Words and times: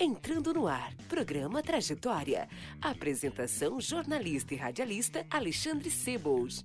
Entrando 0.00 0.54
no 0.54 0.68
ar, 0.68 0.94
programa 1.08 1.60
Trajetória. 1.60 2.48
Apresentação 2.80 3.80
jornalista 3.80 4.54
e 4.54 4.56
radialista 4.56 5.26
Alexandre 5.28 5.90
Sebos. 5.90 6.64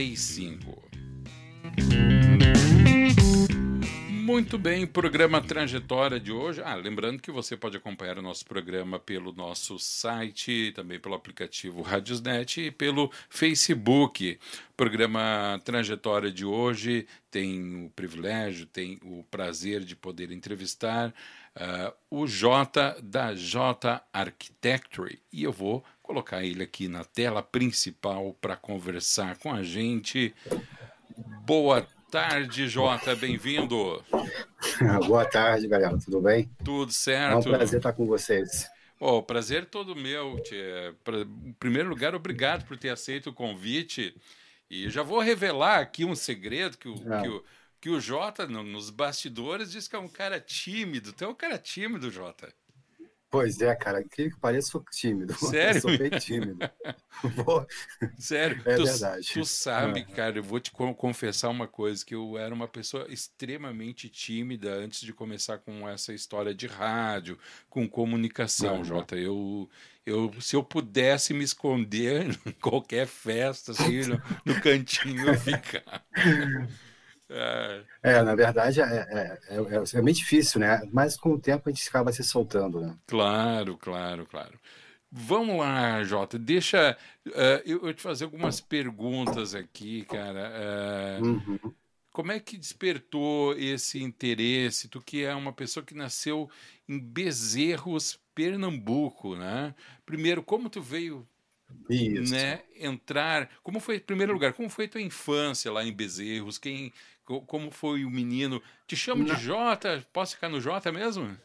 35. 0.07 0.87
Muito 4.11 4.57
bem, 4.57 4.87
programa 4.87 5.41
Trajetória 5.41 6.21
de 6.21 6.31
hoje. 6.31 6.63
Ah, 6.65 6.77
lembrando 6.77 7.21
que 7.21 7.33
você 7.33 7.57
pode 7.57 7.77
acompanhar 7.77 8.19
o 8.19 8.23
nosso 8.23 8.45
programa 8.45 9.01
pelo 9.01 9.33
nosso 9.33 9.79
site, 9.81 10.73
também 10.77 11.01
pelo 11.01 11.17
aplicativo 11.17 11.83
Radiosnet 11.83 12.61
e 12.61 12.71
pelo 12.71 13.11
Facebook. 13.29 14.39
Programa 14.77 15.61
Trajetória 15.65 16.31
de 16.31 16.45
hoje 16.45 17.07
tem 17.31 17.87
o 17.87 17.91
privilégio, 17.91 18.67
tem 18.67 19.01
o 19.03 19.25
prazer 19.25 19.81
de 19.81 19.97
poder 19.97 20.31
entrevistar 20.31 21.09
uh, 21.57 21.93
o 22.11 22.27
J 22.27 22.97
da 23.03 23.35
J 23.35 24.01
Architecture 24.13 25.19
e 25.33 25.43
eu 25.43 25.53
vou 25.53 25.85
colocar 26.07 26.45
ele 26.45 26.63
aqui 26.63 26.87
na 26.87 27.05
tela 27.05 27.43
principal 27.43 28.33
para 28.41 28.57
conversar 28.57 29.37
com 29.39 29.53
a 29.53 29.63
gente. 29.65 30.33
Boa 31.45 31.85
tarde, 32.11 32.69
Jota, 32.69 33.17
bem-vindo. 33.17 34.03
Boa 35.07 35.25
tarde, 35.25 35.67
galera, 35.67 35.99
tudo 35.99 36.21
bem? 36.21 36.49
Tudo 36.65 36.93
certo. 36.93 37.35
É 37.35 37.37
um 37.37 37.43
prazer 37.57 37.79
estar 37.79 37.93
com 37.93 38.07
vocês. 38.07 38.71
Oh, 39.01 39.21
prazer 39.21 39.67
todo 39.67 39.97
meu. 39.97 40.41
Em 41.45 41.53
primeiro 41.55 41.89
lugar, 41.89 42.15
obrigado 42.15 42.65
por 42.67 42.79
ter 42.79 42.91
aceito 42.91 43.31
o 43.31 43.35
convite. 43.35 44.17
E 44.71 44.89
já 44.89 45.03
vou 45.03 45.19
revelar 45.19 45.81
aqui 45.81 46.05
um 46.05 46.15
segredo 46.15 46.79
que 46.79 46.89
o, 46.89 46.95
que 46.95 47.29
o, 47.29 47.45
que 47.81 47.91
o 47.91 48.01
Jota, 48.01 48.47
nos 48.47 48.91
bastidores, 48.91 49.73
diz 49.73 49.89
que 49.89 49.97
é 49.97 49.99
um 49.99 50.09
cara 50.09 50.39
tímido. 50.39 51.13
Tu 51.13 51.25
é 51.25 51.29
um 51.29 51.35
cara 51.35 51.59
tímido, 51.59 52.11
Jota. 52.11 52.53
Pois 53.29 53.61
é, 53.61 53.75
cara, 53.75 54.05
que 54.05 54.31
pareça 54.41 54.71
sou 54.71 54.85
tímido. 54.91 55.35
Sério? 55.39 55.77
Eu 55.77 55.81
sou 55.81 55.99
bem 55.99 56.11
tímido. 56.11 56.59
Sério? 58.17 58.63
É 58.65 58.77
tu, 58.77 58.85
verdade. 58.85 59.29
Tu 59.33 59.45
sabe, 59.45 60.01
é. 60.01 60.05
cara, 60.05 60.39
eu 60.39 60.43
vou 60.43 60.61
te 60.61 60.71
confessar 60.71 61.49
uma 61.49 61.67
coisa, 61.67 62.05
que 62.05 62.15
eu 62.15 62.39
era 62.39 62.55
uma 62.55 62.69
pessoa 62.69 63.07
extremamente 63.13 64.09
tímida 64.09 64.73
antes 64.73 65.01
de 65.01 65.13
começar 65.13 65.59
com 65.59 65.89
essa 65.89 66.13
história 66.13 66.55
de 66.55 66.67
rádio, 66.67 67.39
com 67.69 67.89
comunicação, 67.89 68.85
Jota. 68.85 69.17
Eu, 69.17 69.69
eu, 70.05 70.33
se 70.41 70.55
eu 70.55 70.63
pudesse 70.63 71.35
me 71.35 71.43
esconder 71.43 72.39
em 72.47 72.53
qualquer 72.53 73.07
festa, 73.09 73.73
assim, 73.73 74.03
no, 74.03 74.23
no 74.45 74.61
cantinho, 74.61 75.29
eu 75.29 75.35
ficava. 75.35 76.05
É, 77.29 77.83
é, 78.03 78.23
na 78.23 78.35
verdade 78.35 78.81
é, 78.81 78.85
é, 78.85 79.39
é, 79.49 79.57
é, 79.57 79.99
é 79.99 80.03
bem 80.03 80.15
difícil, 80.15 80.61
né? 80.61 80.81
Mas 80.93 81.17
com 81.17 81.31
o 81.31 81.41
tempo 81.41 81.69
a 81.69 81.73
gente 81.73 81.89
acaba 81.89 82.13
se 82.13 82.23
soltando, 82.23 82.81
né? 82.81 82.97
Claro, 83.07 83.77
claro, 83.77 84.27
claro. 84.27 84.59
Vamos 85.11 85.59
lá, 85.59 86.03
Jota, 86.05 86.39
deixa 86.39 86.97
uh, 87.27 87.31
eu, 87.65 87.87
eu, 87.87 87.95
te 87.95 88.03
fazer 88.03 88.25
algumas 88.25 88.61
perguntas 88.61 89.55
aqui, 89.55 90.05
cara. 90.05 90.53
Uh, 91.21 91.27
uhum. 91.27 91.75
Como 92.13 92.33
é 92.33 92.41
que 92.41 92.57
despertou 92.57 93.55
esse 93.57 94.03
interesse? 94.03 94.89
Tu 94.89 95.01
que 95.01 95.25
é 95.25 95.35
uma 95.35 95.53
pessoa 95.53 95.85
que 95.85 95.95
nasceu 95.95 96.51
em 96.89 96.99
Bezerros, 96.99 98.19
Pernambuco, 98.35 99.37
né? 99.37 99.75
Primeiro, 100.05 100.43
como 100.43 100.69
tu 100.69 100.81
veio 100.81 101.27
isso. 101.89 102.33
né, 102.33 102.63
entrar. 102.75 103.49
Como 103.63 103.81
foi, 103.81 103.97
em 103.97 104.01
primeiro 104.01 104.33
lugar, 104.33 104.53
como 104.53 104.69
foi 104.69 104.87
a 104.87 104.89
tua 104.89 105.01
infância 105.01 105.71
lá 105.73 105.85
em 105.85 105.93
Bezerros? 105.93 106.59
Quem, 106.59 106.93
como 107.25 107.71
foi 107.71 108.05
o 108.05 108.11
menino? 108.11 108.63
Te 108.87 108.97
chamo 108.97 109.25
de 109.25 109.35
Jota? 109.37 110.07
Posso 110.13 110.35
ficar 110.35 110.49
no 110.49 110.61
Jota 110.61 110.93
mesmo? 110.93 111.37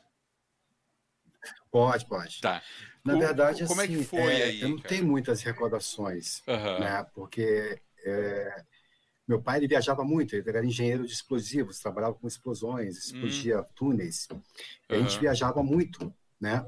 Pode, 1.72 2.06
pode. 2.06 2.42
Tá. 2.42 2.62
Na 3.04 3.16
o, 3.16 3.20
verdade, 3.20 3.66
como 3.66 3.82
assim, 3.82 3.96
é 3.96 3.98
que 3.98 4.04
foi 4.04 4.20
é, 4.20 4.44
aí? 4.44 4.62
Eu 4.62 4.70
não 4.70 4.78
cara? 4.78 4.90
tenho 4.90 5.06
muitas 5.06 5.42
recordações, 5.42 6.44
uhum. 6.48 6.80
né? 6.80 7.06
Porque 7.16 7.82
é, 8.06 8.64
meu 9.28 9.41
pai 9.41 9.58
ele 9.58 9.67
viajava 9.67 10.03
muito, 10.03 10.35
ele 10.35 10.47
era 10.50 10.66
engenheiro 10.66 11.06
de 11.06 11.14
explosivos, 11.14 11.79
trabalhava 11.79 12.14
com 12.16 12.28
explosões, 12.28 12.97
explodia 12.97 13.62
hum. 13.62 13.66
túneis. 13.74 14.28
Uhum. 14.32 14.41
A 14.90 14.96
gente 14.97 15.20
viajava 15.20 15.64
muito, 15.64 16.14
né? 16.40 16.66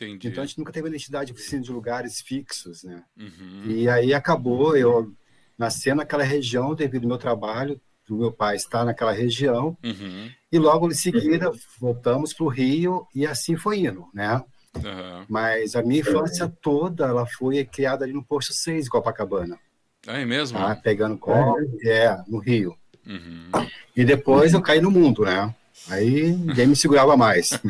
Entendi. 0.00 0.28
Então 0.28 0.42
a 0.42 0.46
gente 0.46 0.58
nunca 0.58 0.72
teve 0.72 0.86
a 0.86 0.90
identidade 0.90 1.32
assim, 1.32 1.60
de 1.60 1.70
lugares 1.70 2.20
fixos, 2.20 2.84
né? 2.84 3.04
Uhum. 3.18 3.64
E 3.66 3.88
aí 3.88 4.14
acabou 4.14 4.76
eu 4.76 5.12
nascendo 5.58 5.96
naquela 5.96 6.22
região 6.22 6.74
devido 6.74 7.04
ao 7.04 7.08
meu 7.08 7.18
trabalho, 7.18 7.80
do 8.08 8.16
meu 8.16 8.32
pai 8.32 8.56
estar 8.56 8.84
naquela 8.84 9.12
região. 9.12 9.76
Uhum. 9.84 10.30
E 10.50 10.58
logo 10.58 10.90
em 10.90 10.94
seguida 10.94 11.52
voltamos 11.78 12.32
para 12.32 12.44
o 12.44 12.48
Rio 12.48 13.06
e 13.14 13.26
assim 13.26 13.56
foi 13.56 13.80
indo, 13.80 14.06
né? 14.14 14.42
Uhum. 14.76 15.26
Mas 15.28 15.76
a 15.76 15.82
minha 15.82 16.00
infância 16.00 16.48
toda 16.62 17.06
ela 17.06 17.26
foi 17.26 17.64
criada 17.64 18.04
ali 18.04 18.12
no 18.12 18.24
posto 18.24 18.52
6 18.52 18.84
de 18.84 18.90
Copacabana. 18.90 19.58
Ah, 20.06 20.18
é 20.18 20.24
mesmo? 20.24 20.58
Tá? 20.58 20.74
Pegando 20.76 21.18
colo, 21.18 21.56
é, 21.84 22.16
no 22.26 22.38
Rio. 22.38 22.74
Uhum. 23.06 23.50
E 23.94 24.04
depois 24.04 24.54
eu 24.54 24.62
caí 24.62 24.80
no 24.80 24.90
mundo, 24.90 25.24
né? 25.24 25.54
Aí 25.88 26.32
ninguém 26.32 26.66
me 26.66 26.76
segurava 26.76 27.16
mais. 27.16 27.50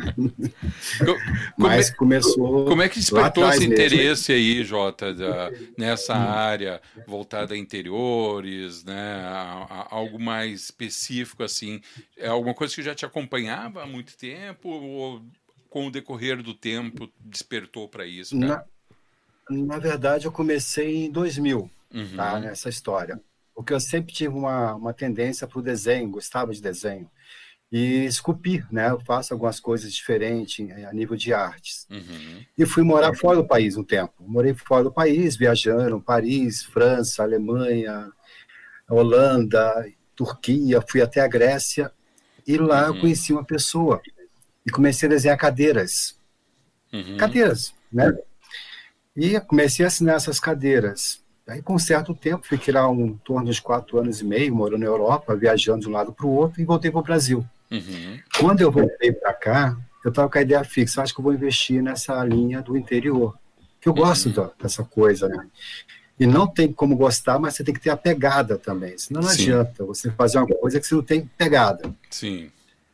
Mas 1.57 1.89
começou. 1.89 2.65
Como 2.65 2.81
é 2.81 2.89
que 2.89 2.99
despertou 2.99 3.47
esse 3.49 3.65
interesse 3.65 4.31
mesmo. 4.31 4.47
aí, 4.59 4.63
Jota, 4.63 5.13
da, 5.13 5.51
nessa 5.77 6.13
hum. 6.13 6.29
área 6.29 6.81
voltada 7.07 7.53
a 7.53 7.57
interiores, 7.57 8.83
né? 8.83 9.21
A, 9.23 9.67
a, 9.69 9.95
algo 9.95 10.19
mais 10.19 10.63
específico 10.63 11.43
assim? 11.43 11.81
É 12.17 12.27
alguma 12.27 12.53
coisa 12.53 12.75
que 12.75 12.83
já 12.83 12.93
te 12.93 13.05
acompanhava 13.05 13.83
há 13.83 13.85
muito 13.85 14.17
tempo 14.17 14.69
ou 14.69 15.21
com 15.69 15.87
o 15.87 15.91
decorrer 15.91 16.43
do 16.43 16.53
tempo 16.53 17.09
despertou 17.19 17.87
para 17.87 18.05
isso? 18.05 18.35
Na, 18.35 18.63
na, 19.49 19.79
verdade, 19.79 20.25
eu 20.25 20.31
comecei 20.31 21.05
em 21.05 21.11
2000, 21.11 21.71
uhum. 21.93 22.15
tá? 22.15 22.39
Nessa 22.39 22.67
história. 22.67 23.21
Porque 23.55 23.73
eu 23.73 23.79
sempre 23.79 24.13
tive 24.13 24.33
uma, 24.33 24.75
uma 24.75 24.93
tendência 24.93 25.47
para 25.47 25.59
o 25.59 25.61
desenho, 25.61 26.09
gostava 26.09 26.53
de 26.53 26.61
desenho 26.61 27.09
e 27.71 28.03
esculpir, 28.03 28.67
né? 28.69 28.89
Eu 28.89 28.99
faço 28.99 29.33
algumas 29.33 29.59
coisas 29.59 29.93
diferentes 29.93 30.69
a 30.85 30.91
nível 30.91 31.15
de 31.15 31.33
artes. 31.33 31.87
Uhum. 31.89 32.43
E 32.57 32.65
fui 32.65 32.83
morar 32.83 33.15
fora 33.15 33.37
do 33.37 33.47
país 33.47 33.77
um 33.77 33.83
tempo. 33.83 34.13
Morei 34.19 34.53
fora 34.53 34.83
do 34.83 34.91
país, 34.91 35.37
viajando, 35.37 36.01
Paris, 36.01 36.63
França, 36.63 37.23
Alemanha, 37.23 38.11
Holanda, 38.89 39.87
Turquia, 40.13 40.83
fui 40.85 41.01
até 41.01 41.21
a 41.21 41.27
Grécia. 41.27 41.91
E 42.45 42.57
lá 42.57 42.89
uhum. 42.89 42.95
eu 42.95 43.01
conheci 43.01 43.31
uma 43.31 43.45
pessoa 43.45 44.01
e 44.65 44.69
comecei 44.69 45.07
a 45.07 45.11
desenhar 45.11 45.37
cadeiras. 45.37 46.19
Uhum. 46.91 47.15
Cadeiras, 47.15 47.73
né? 47.91 48.13
E 49.15 49.39
comecei 49.39 49.85
a 49.85 49.87
assinar 49.87 50.15
essas 50.15 50.41
cadeiras. 50.41 51.21
Aí, 51.47 51.61
com 51.61 51.75
um 51.75 51.79
certo 51.79 52.13
tempo, 52.13 52.45
fiquei 52.45 52.73
lá 52.73 52.89
um 52.89 53.17
torno 53.17 53.51
de 53.51 53.61
quatro 53.61 53.97
anos 53.97 54.21
e 54.21 54.25
meio, 54.25 54.53
morando 54.53 54.81
na 54.81 54.85
Europa, 54.85 55.35
viajando 55.35 55.81
de 55.81 55.89
um 55.89 55.91
lado 55.91 56.13
para 56.13 56.25
o 56.25 56.29
outro, 56.29 56.61
e 56.61 56.65
voltei 56.65 56.91
para 56.91 56.99
o 56.99 57.03
Brasil. 57.03 57.45
Uhum. 57.71 58.19
Quando 58.37 58.61
eu 58.61 58.71
voltei 58.71 59.11
para 59.11 59.33
cá, 59.33 59.77
eu 60.03 60.09
estava 60.09 60.29
com 60.29 60.37
a 60.37 60.41
ideia 60.41 60.63
fixa, 60.63 61.01
acho 61.01 61.13
que 61.13 61.19
eu 61.19 61.23
vou 61.23 61.33
investir 61.33 61.81
nessa 61.81 62.23
linha 62.23 62.61
do 62.61 62.75
interior, 62.75 63.37
que 63.79 63.87
eu 63.87 63.93
gosto 63.93 64.27
uhum. 64.27 64.49
dessa 64.61 64.83
coisa, 64.83 65.27
né? 65.27 65.47
E 66.19 66.27
não 66.27 66.45
tem 66.45 66.71
como 66.71 66.95
gostar, 66.95 67.39
mas 67.39 67.55
você 67.55 67.63
tem 67.63 67.73
que 67.73 67.79
ter 67.79 67.89
a 67.89 67.97
pegada 67.97 68.57
também, 68.57 68.97
senão 68.97 69.21
não 69.21 69.29
Sim. 69.29 69.43
adianta 69.43 69.83
você 69.85 70.11
fazer 70.11 70.37
uma 70.37 70.47
coisa 70.47 70.79
que 70.79 70.85
você 70.85 70.95
não 70.95 71.01
tem 71.01 71.25
pegada. 71.37 71.93
Sim. 72.09 72.51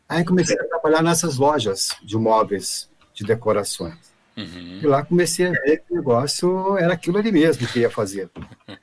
Aí 0.08 0.24
comecei 0.24 0.58
a 0.58 0.64
trabalhar 0.64 1.02
nessas 1.02 1.36
lojas 1.38 1.90
de 2.02 2.16
móveis, 2.16 2.90
de 3.14 3.26
decorações. 3.26 3.98
Uhum. 4.38 4.80
E 4.82 4.88
lá 4.88 5.04
comecei 5.04 5.48
a 5.48 5.52
ver 5.52 5.80
que 5.80 5.92
o 5.92 5.96
negócio 5.96 6.78
era 6.78 6.94
aquilo 6.94 7.18
ali 7.18 7.32
mesmo 7.32 7.68
que 7.68 7.80
ia 7.80 7.90
fazer. 7.90 8.30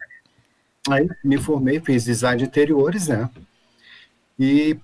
Aí 0.91 1.09
me 1.25 1.39
formei, 1.39 1.81
fiz 1.81 2.05
design 2.05 2.37
de 2.37 2.45
interiores, 2.45 3.09
né? 3.09 3.31
E 4.39 4.77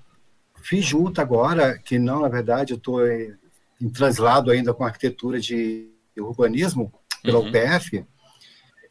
Fiz 0.62 0.84
junto 0.84 1.20
agora, 1.20 1.78
que 1.78 1.98
não, 1.98 2.20
na 2.20 2.28
verdade, 2.28 2.72
eu 2.72 2.76
estou 2.76 3.06
em, 3.06 3.34
em 3.80 3.88
translado 3.88 4.50
ainda 4.50 4.74
com 4.74 4.84
arquitetura 4.84 5.40
de 5.40 5.88
urbanismo 6.16 6.92
pela 7.22 7.38
uhum. 7.38 7.48
UPF, 7.48 8.04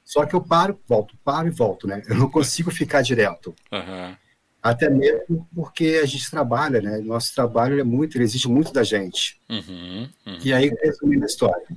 só 0.09 0.25
que 0.25 0.33
eu 0.33 0.41
paro, 0.41 0.79
volto, 0.87 1.15
paro 1.23 1.47
e 1.47 1.51
volto, 1.51 1.87
né? 1.87 2.01
Eu 2.09 2.15
não 2.15 2.29
consigo 2.29 2.71
ficar 2.71 3.03
direto. 3.03 3.53
Uhum. 3.71 4.15
Até 4.61 4.89
mesmo 4.89 5.47
porque 5.53 5.99
a 6.01 6.05
gente 6.07 6.31
trabalha, 6.31 6.81
né? 6.81 6.97
Nosso 6.97 7.33
trabalho 7.35 7.79
é 7.79 7.83
muito, 7.83 8.17
ele 8.17 8.23
exige 8.23 8.47
muito 8.47 8.73
da 8.73 8.83
gente. 8.83 9.39
Uhum. 9.47 10.09
Uhum. 10.25 10.39
E 10.43 10.51
aí, 10.51 10.71
resumindo 10.81 11.23
a 11.23 11.27
história, 11.27 11.67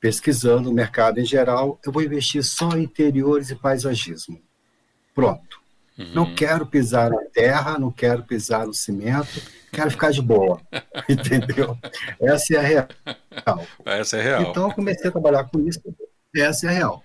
pesquisando 0.00 0.70
o 0.70 0.72
mercado 0.72 1.20
em 1.20 1.24
geral, 1.26 1.78
eu 1.84 1.92
vou 1.92 2.02
investir 2.02 2.42
só 2.42 2.70
em 2.70 2.84
interiores 2.84 3.50
e 3.50 3.54
paisagismo. 3.54 4.40
Pronto. 5.14 5.60
Uhum. 5.96 6.10
Não 6.12 6.34
quero 6.34 6.66
pisar 6.66 7.10
na 7.10 7.24
terra, 7.32 7.78
não 7.78 7.90
quero 7.90 8.24
pisar 8.24 8.66
no 8.66 8.74
cimento, 8.74 9.40
quero 9.72 9.90
ficar 9.90 10.10
de 10.10 10.20
boa. 10.20 10.60
Entendeu? 11.08 11.78
Essa 12.20 12.54
é 12.54 12.58
a 12.58 12.62
real. 12.62 12.88
Essa 13.84 14.16
é 14.16 14.20
a 14.20 14.22
real. 14.22 14.42
Então 14.42 14.68
eu 14.68 14.74
comecei 14.74 15.08
a 15.08 15.12
trabalhar 15.12 15.44
com 15.44 15.60
isso. 15.60 15.80
Essa 16.34 16.66
é 16.66 16.68
a 16.70 16.72
real. 16.72 17.02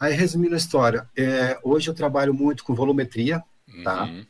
Aí, 0.00 0.14
resumindo 0.14 0.54
a 0.54 0.58
história, 0.58 1.08
é, 1.16 1.58
hoje 1.62 1.90
eu 1.90 1.94
trabalho 1.94 2.32
muito 2.32 2.64
com 2.64 2.74
volumetria, 2.74 3.42
tá? 3.82 4.04
Uhum. 4.04 4.24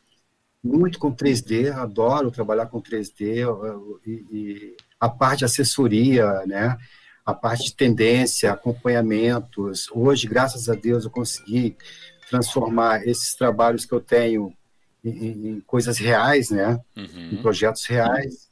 Muito 0.65 0.99
com 0.99 1.15
3D, 1.15 1.73
adoro 1.73 2.31
trabalhar 2.31 2.67
com 2.67 2.83
3D 2.83 3.45
e, 4.05 4.11
e 4.11 4.77
a 4.99 5.09
parte 5.09 5.41
de 5.41 5.45
assessoria, 5.45 6.43
né? 6.47 6.77
A 7.25 7.35
parte 7.35 7.67
de 7.67 7.77
tendência, 7.77 8.51
acompanhamentos. 8.51 9.89
Hoje, 9.93 10.27
graças 10.27 10.69
a 10.69 10.75
Deus, 10.75 11.05
eu 11.05 11.11
consegui 11.11 11.77
transformar 12.29 13.07
esses 13.07 13.35
trabalhos 13.35 13.85
que 13.85 13.93
eu 13.93 14.01
tenho 14.01 14.55
em, 15.05 15.49
em 15.49 15.61
coisas 15.61 15.99
reais, 15.99 16.51
né? 16.51 16.81
Uhum. 16.97 17.31
Em 17.33 17.37
projetos 17.37 17.85
reais. 17.87 18.49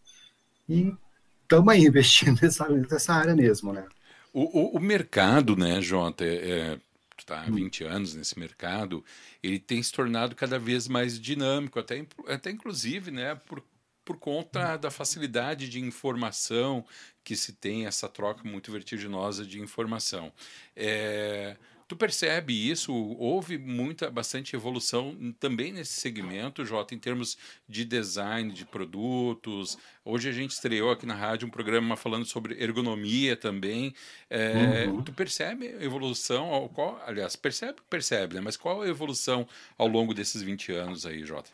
E 0.68 0.94
estamos 1.42 1.72
aí 1.72 1.84
investindo 1.84 2.38
nessa, 2.42 2.68
nessa 2.68 3.14
área 3.14 3.34
mesmo, 3.34 3.72
né? 3.72 3.86
O, 4.32 4.42
o, 4.42 4.76
o 4.76 4.80
mercado, 4.80 5.56
né, 5.56 5.80
Jota, 5.80 6.24
é, 6.24 6.50
é 6.50 6.78
está 7.18 7.40
há 7.40 7.50
20 7.50 7.84
hum. 7.84 7.88
anos 7.88 8.14
nesse 8.14 8.38
mercado, 8.38 9.04
ele 9.42 9.58
tem 9.58 9.82
se 9.82 9.92
tornado 9.92 10.34
cada 10.36 10.58
vez 10.58 10.86
mais 10.86 11.18
dinâmico, 11.20 11.78
até, 11.78 12.06
até 12.28 12.50
inclusive, 12.50 13.10
né, 13.10 13.34
por, 13.34 13.62
por 14.04 14.16
conta 14.18 14.76
da 14.76 14.90
facilidade 14.90 15.68
de 15.68 15.80
informação 15.80 16.84
que 17.24 17.34
se 17.34 17.52
tem, 17.52 17.86
essa 17.86 18.08
troca 18.08 18.46
muito 18.48 18.70
vertiginosa 18.70 19.44
de 19.44 19.60
informação. 19.60 20.32
É, 20.76 21.56
Tu 21.88 21.94
percebe 21.94 22.52
isso? 22.52 22.92
Houve 22.92 23.56
muita, 23.56 24.10
bastante 24.10 24.56
evolução 24.56 25.16
também 25.38 25.72
nesse 25.72 25.92
segmento, 26.00 26.64
Jota, 26.64 26.96
em 26.96 26.98
termos 26.98 27.38
de 27.68 27.84
design 27.84 28.52
de 28.52 28.64
produtos. 28.64 29.78
Hoje 30.04 30.28
a 30.28 30.32
gente 30.32 30.50
estreou 30.50 30.90
aqui 30.90 31.06
na 31.06 31.14
rádio 31.14 31.46
um 31.46 31.50
programa 31.50 31.96
falando 31.96 32.24
sobre 32.24 32.60
ergonomia 32.60 33.36
também. 33.36 33.94
É, 34.28 34.86
uhum. 34.88 35.00
Tu 35.00 35.12
percebe 35.12 35.68
a 35.68 35.84
evolução? 35.84 36.68
Qual, 36.74 37.00
aliás, 37.06 37.36
percebe, 37.36 37.78
percebe, 37.88 38.34
né? 38.34 38.40
Mas 38.40 38.56
qual 38.56 38.82
a 38.82 38.88
evolução 38.88 39.46
ao 39.78 39.86
longo 39.86 40.12
desses 40.12 40.42
20 40.42 40.72
anos 40.72 41.06
aí, 41.06 41.24
Jota? 41.24 41.52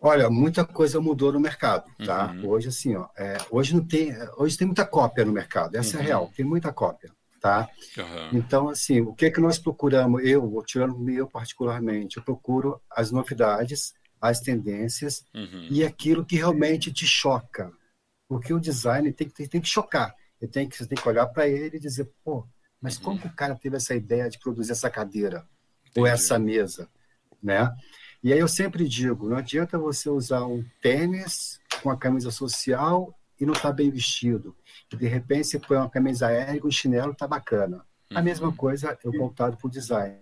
Olha, 0.00 0.30
muita 0.30 0.64
coisa 0.64 0.98
mudou 0.98 1.30
no 1.30 1.40
mercado, 1.40 1.90
tá? 2.06 2.32
Uhum. 2.32 2.48
Hoje, 2.48 2.68
assim, 2.68 2.96
ó, 2.96 3.06
é, 3.18 3.36
hoje 3.50 3.74
não 3.74 3.84
tem, 3.84 4.14
hoje 4.38 4.56
tem 4.56 4.66
muita 4.66 4.86
cópia 4.86 5.26
no 5.26 5.32
mercado. 5.32 5.76
Essa 5.76 5.98
uhum. 5.98 6.02
é 6.02 6.06
a 6.06 6.18
uhum. 6.18 6.24
real, 6.24 6.32
tem 6.34 6.44
muita 6.44 6.72
cópia 6.72 7.15
tá? 7.46 7.70
Uhum. 7.96 8.38
Então, 8.38 8.68
assim, 8.68 9.00
o 9.00 9.14
que 9.14 9.26
é 9.26 9.30
que 9.30 9.40
nós 9.40 9.56
procuramos? 9.56 10.24
Eu, 10.24 10.60
tirando 10.66 11.08
eu 11.08 11.28
particularmente, 11.28 12.16
eu 12.16 12.24
procuro 12.24 12.82
as 12.90 13.12
novidades, 13.12 13.94
as 14.20 14.40
tendências 14.40 15.24
uhum. 15.32 15.68
e 15.70 15.84
aquilo 15.84 16.24
que 16.24 16.34
realmente 16.34 16.92
te 16.92 17.06
choca. 17.06 17.72
Porque 18.28 18.52
o 18.52 18.58
design 18.58 19.12
tem 19.12 19.28
que, 19.28 19.46
tem 19.46 19.60
que 19.60 19.68
chocar. 19.68 20.12
Ele 20.40 20.50
tem 20.50 20.68
que, 20.68 20.76
você 20.76 20.86
tem 20.86 20.98
que 21.00 21.08
olhar 21.08 21.26
para 21.26 21.46
ele 21.46 21.76
e 21.76 21.80
dizer, 21.80 22.10
pô, 22.24 22.44
mas 22.80 22.96
uhum. 22.96 23.04
como 23.04 23.20
que 23.20 23.28
o 23.28 23.36
cara 23.36 23.54
teve 23.54 23.76
essa 23.76 23.94
ideia 23.94 24.28
de 24.28 24.40
produzir 24.40 24.72
essa 24.72 24.90
cadeira 24.90 25.46
Entendi. 25.82 26.00
ou 26.00 26.06
essa 26.06 26.40
mesa, 26.40 26.88
né? 27.40 27.72
E 28.24 28.32
aí 28.32 28.40
eu 28.40 28.48
sempre 28.48 28.88
digo, 28.88 29.28
não 29.28 29.36
adianta 29.36 29.78
você 29.78 30.10
usar 30.10 30.44
um 30.46 30.64
tênis 30.82 31.60
com 31.80 31.90
a 31.90 31.96
camisa 31.96 32.32
social 32.32 33.15
e 33.40 33.46
não 33.46 33.52
estar 33.52 33.68
tá 33.68 33.74
bem 33.74 33.90
vestido. 33.90 34.56
E 34.92 34.96
de 34.96 35.06
repente 35.06 35.48
você 35.48 35.58
põe 35.58 35.76
uma 35.76 35.90
camisa 35.90 36.28
aérea 36.28 36.60
e 36.62 36.66
um 36.66 36.70
chinelo, 36.70 37.14
tá 37.14 37.26
bacana. 37.26 37.84
A 38.14 38.22
mesma 38.22 38.48
uhum. 38.48 38.56
coisa 38.56 38.96
eu 39.04 39.12
voltado 39.12 39.56
para 39.56 39.66
o 39.66 39.70
design. 39.70 40.16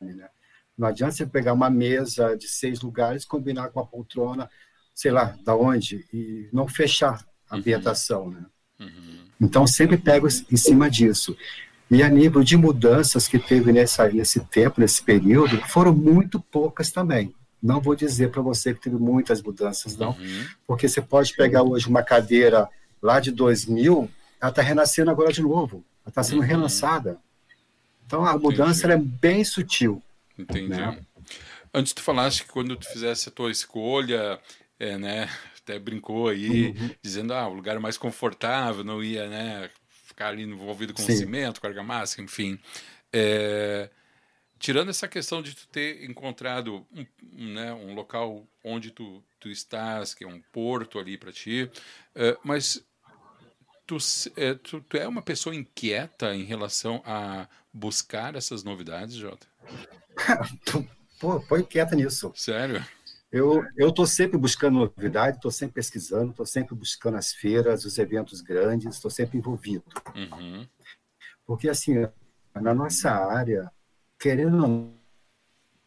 Né? 0.00 0.28
Não 0.76 0.88
adianta 0.88 1.12
você 1.12 1.26
pegar 1.26 1.52
uma 1.52 1.70
mesa 1.70 2.36
de 2.36 2.48
seis 2.48 2.80
lugares, 2.80 3.24
combinar 3.24 3.70
com 3.70 3.80
a 3.80 3.86
poltrona, 3.86 4.48
sei 4.94 5.10
lá, 5.10 5.36
da 5.44 5.56
onde, 5.56 6.06
e 6.12 6.48
não 6.52 6.68
fechar 6.68 7.24
a 7.48 7.54
uhum. 7.54 7.60
ambientação. 7.60 8.30
Né? 8.30 8.46
Uhum. 8.80 9.24
Então, 9.40 9.66
sempre 9.66 9.96
pego 9.96 10.26
em 10.26 10.56
cima 10.56 10.90
disso. 10.90 11.36
E 11.90 12.02
a 12.02 12.08
nível 12.08 12.42
de 12.42 12.56
mudanças 12.56 13.28
que 13.28 13.38
teve 13.38 13.72
nessa, 13.72 14.08
nesse 14.08 14.40
tempo, 14.46 14.80
nesse 14.80 15.02
período, 15.02 15.60
foram 15.68 15.94
muito 15.94 16.40
poucas 16.40 16.90
também. 16.90 17.34
Não 17.64 17.80
vou 17.80 17.96
dizer 17.96 18.30
para 18.30 18.42
você 18.42 18.74
que 18.74 18.80
teve 18.80 18.96
muitas 18.96 19.40
mudanças, 19.40 19.96
não, 19.96 20.10
uhum. 20.10 20.46
porque 20.66 20.86
você 20.86 21.00
pode 21.00 21.34
pegar 21.34 21.62
hoje 21.62 21.88
uma 21.88 22.02
cadeira 22.02 22.68
lá 23.02 23.18
de 23.18 23.30
2000, 23.30 24.10
ela 24.38 24.50
está 24.50 24.60
renascendo 24.60 25.10
agora 25.10 25.32
de 25.32 25.40
novo. 25.40 25.82
Ela 26.04 26.10
está 26.10 26.22
sendo 26.22 26.42
uhum. 26.42 26.46
relançada. 26.46 27.18
Então 28.04 28.22
a 28.26 28.36
mudança 28.36 28.92
é 28.92 28.98
bem 28.98 29.42
sutil. 29.44 30.02
Entendi. 30.38 30.68
Né? 30.68 31.00
Antes 31.72 31.94
tu 31.94 32.02
falaste 32.02 32.42
que 32.42 32.50
quando 32.50 32.76
tu 32.76 32.86
fizesse 32.86 33.30
a 33.30 33.32
tua 33.32 33.50
escolha, 33.50 34.38
é, 34.78 34.98
né, 34.98 35.30
até 35.58 35.78
brincou 35.78 36.28
aí, 36.28 36.68
uhum. 36.68 36.90
dizendo 37.02 37.32
ah, 37.32 37.48
o 37.48 37.54
lugar 37.54 37.80
mais 37.80 37.96
confortável, 37.96 38.84
não 38.84 39.02
ia, 39.02 39.26
né, 39.26 39.70
ficar 40.04 40.28
ali 40.28 40.42
envolvido 40.42 40.92
com 40.92 41.02
Sim. 41.02 41.16
cimento, 41.16 41.62
com 41.62 41.66
argamassa, 41.66 42.20
enfim. 42.20 42.58
É, 43.10 43.88
tirando 44.58 44.88
essa 44.88 45.08
questão 45.08 45.42
de 45.42 45.54
tu 45.54 45.68
ter 45.68 46.04
encontrado 46.04 46.86
um, 46.92 47.52
né, 47.52 47.72
um 47.72 47.94
local 47.94 48.46
onde 48.62 48.90
tu, 48.90 49.22
tu 49.38 49.48
estás, 49.48 50.14
que 50.14 50.24
é 50.24 50.28
um 50.28 50.40
porto 50.52 50.98
ali 50.98 51.18
para 51.18 51.32
ti, 51.32 51.70
uh, 52.14 52.38
mas 52.42 52.84
tu, 53.86 53.96
é, 54.36 54.54
tu, 54.54 54.80
tu, 54.80 54.96
é 54.96 55.06
uma 55.06 55.22
pessoa 55.22 55.54
inquieta 55.54 56.34
em 56.34 56.44
relação 56.44 57.02
a 57.04 57.48
buscar 57.72 58.34
essas 58.34 58.64
novidades, 58.64 59.14
Jota? 59.14 59.46
Pô, 61.20 61.40
põe 61.40 61.60
inquieta 61.60 61.94
nisso. 61.94 62.32
Sério? 62.34 62.84
Eu 63.34 63.64
estou 63.76 64.06
sempre 64.06 64.38
buscando 64.38 64.78
novidade, 64.78 65.38
estou 65.38 65.50
sempre 65.50 65.74
pesquisando, 65.74 66.30
estou 66.30 66.46
sempre 66.46 66.72
buscando 66.72 67.16
as 67.16 67.32
feiras, 67.32 67.84
os 67.84 67.98
eventos 67.98 68.40
grandes, 68.40 68.94
estou 68.94 69.10
sempre 69.10 69.38
envolvido. 69.38 69.82
Uhum. 70.14 70.64
Porque, 71.44 71.68
assim, 71.68 71.94
na 72.54 72.72
nossa 72.72 73.10
área, 73.10 73.72
querendo 74.18 74.62
ou 74.62 74.94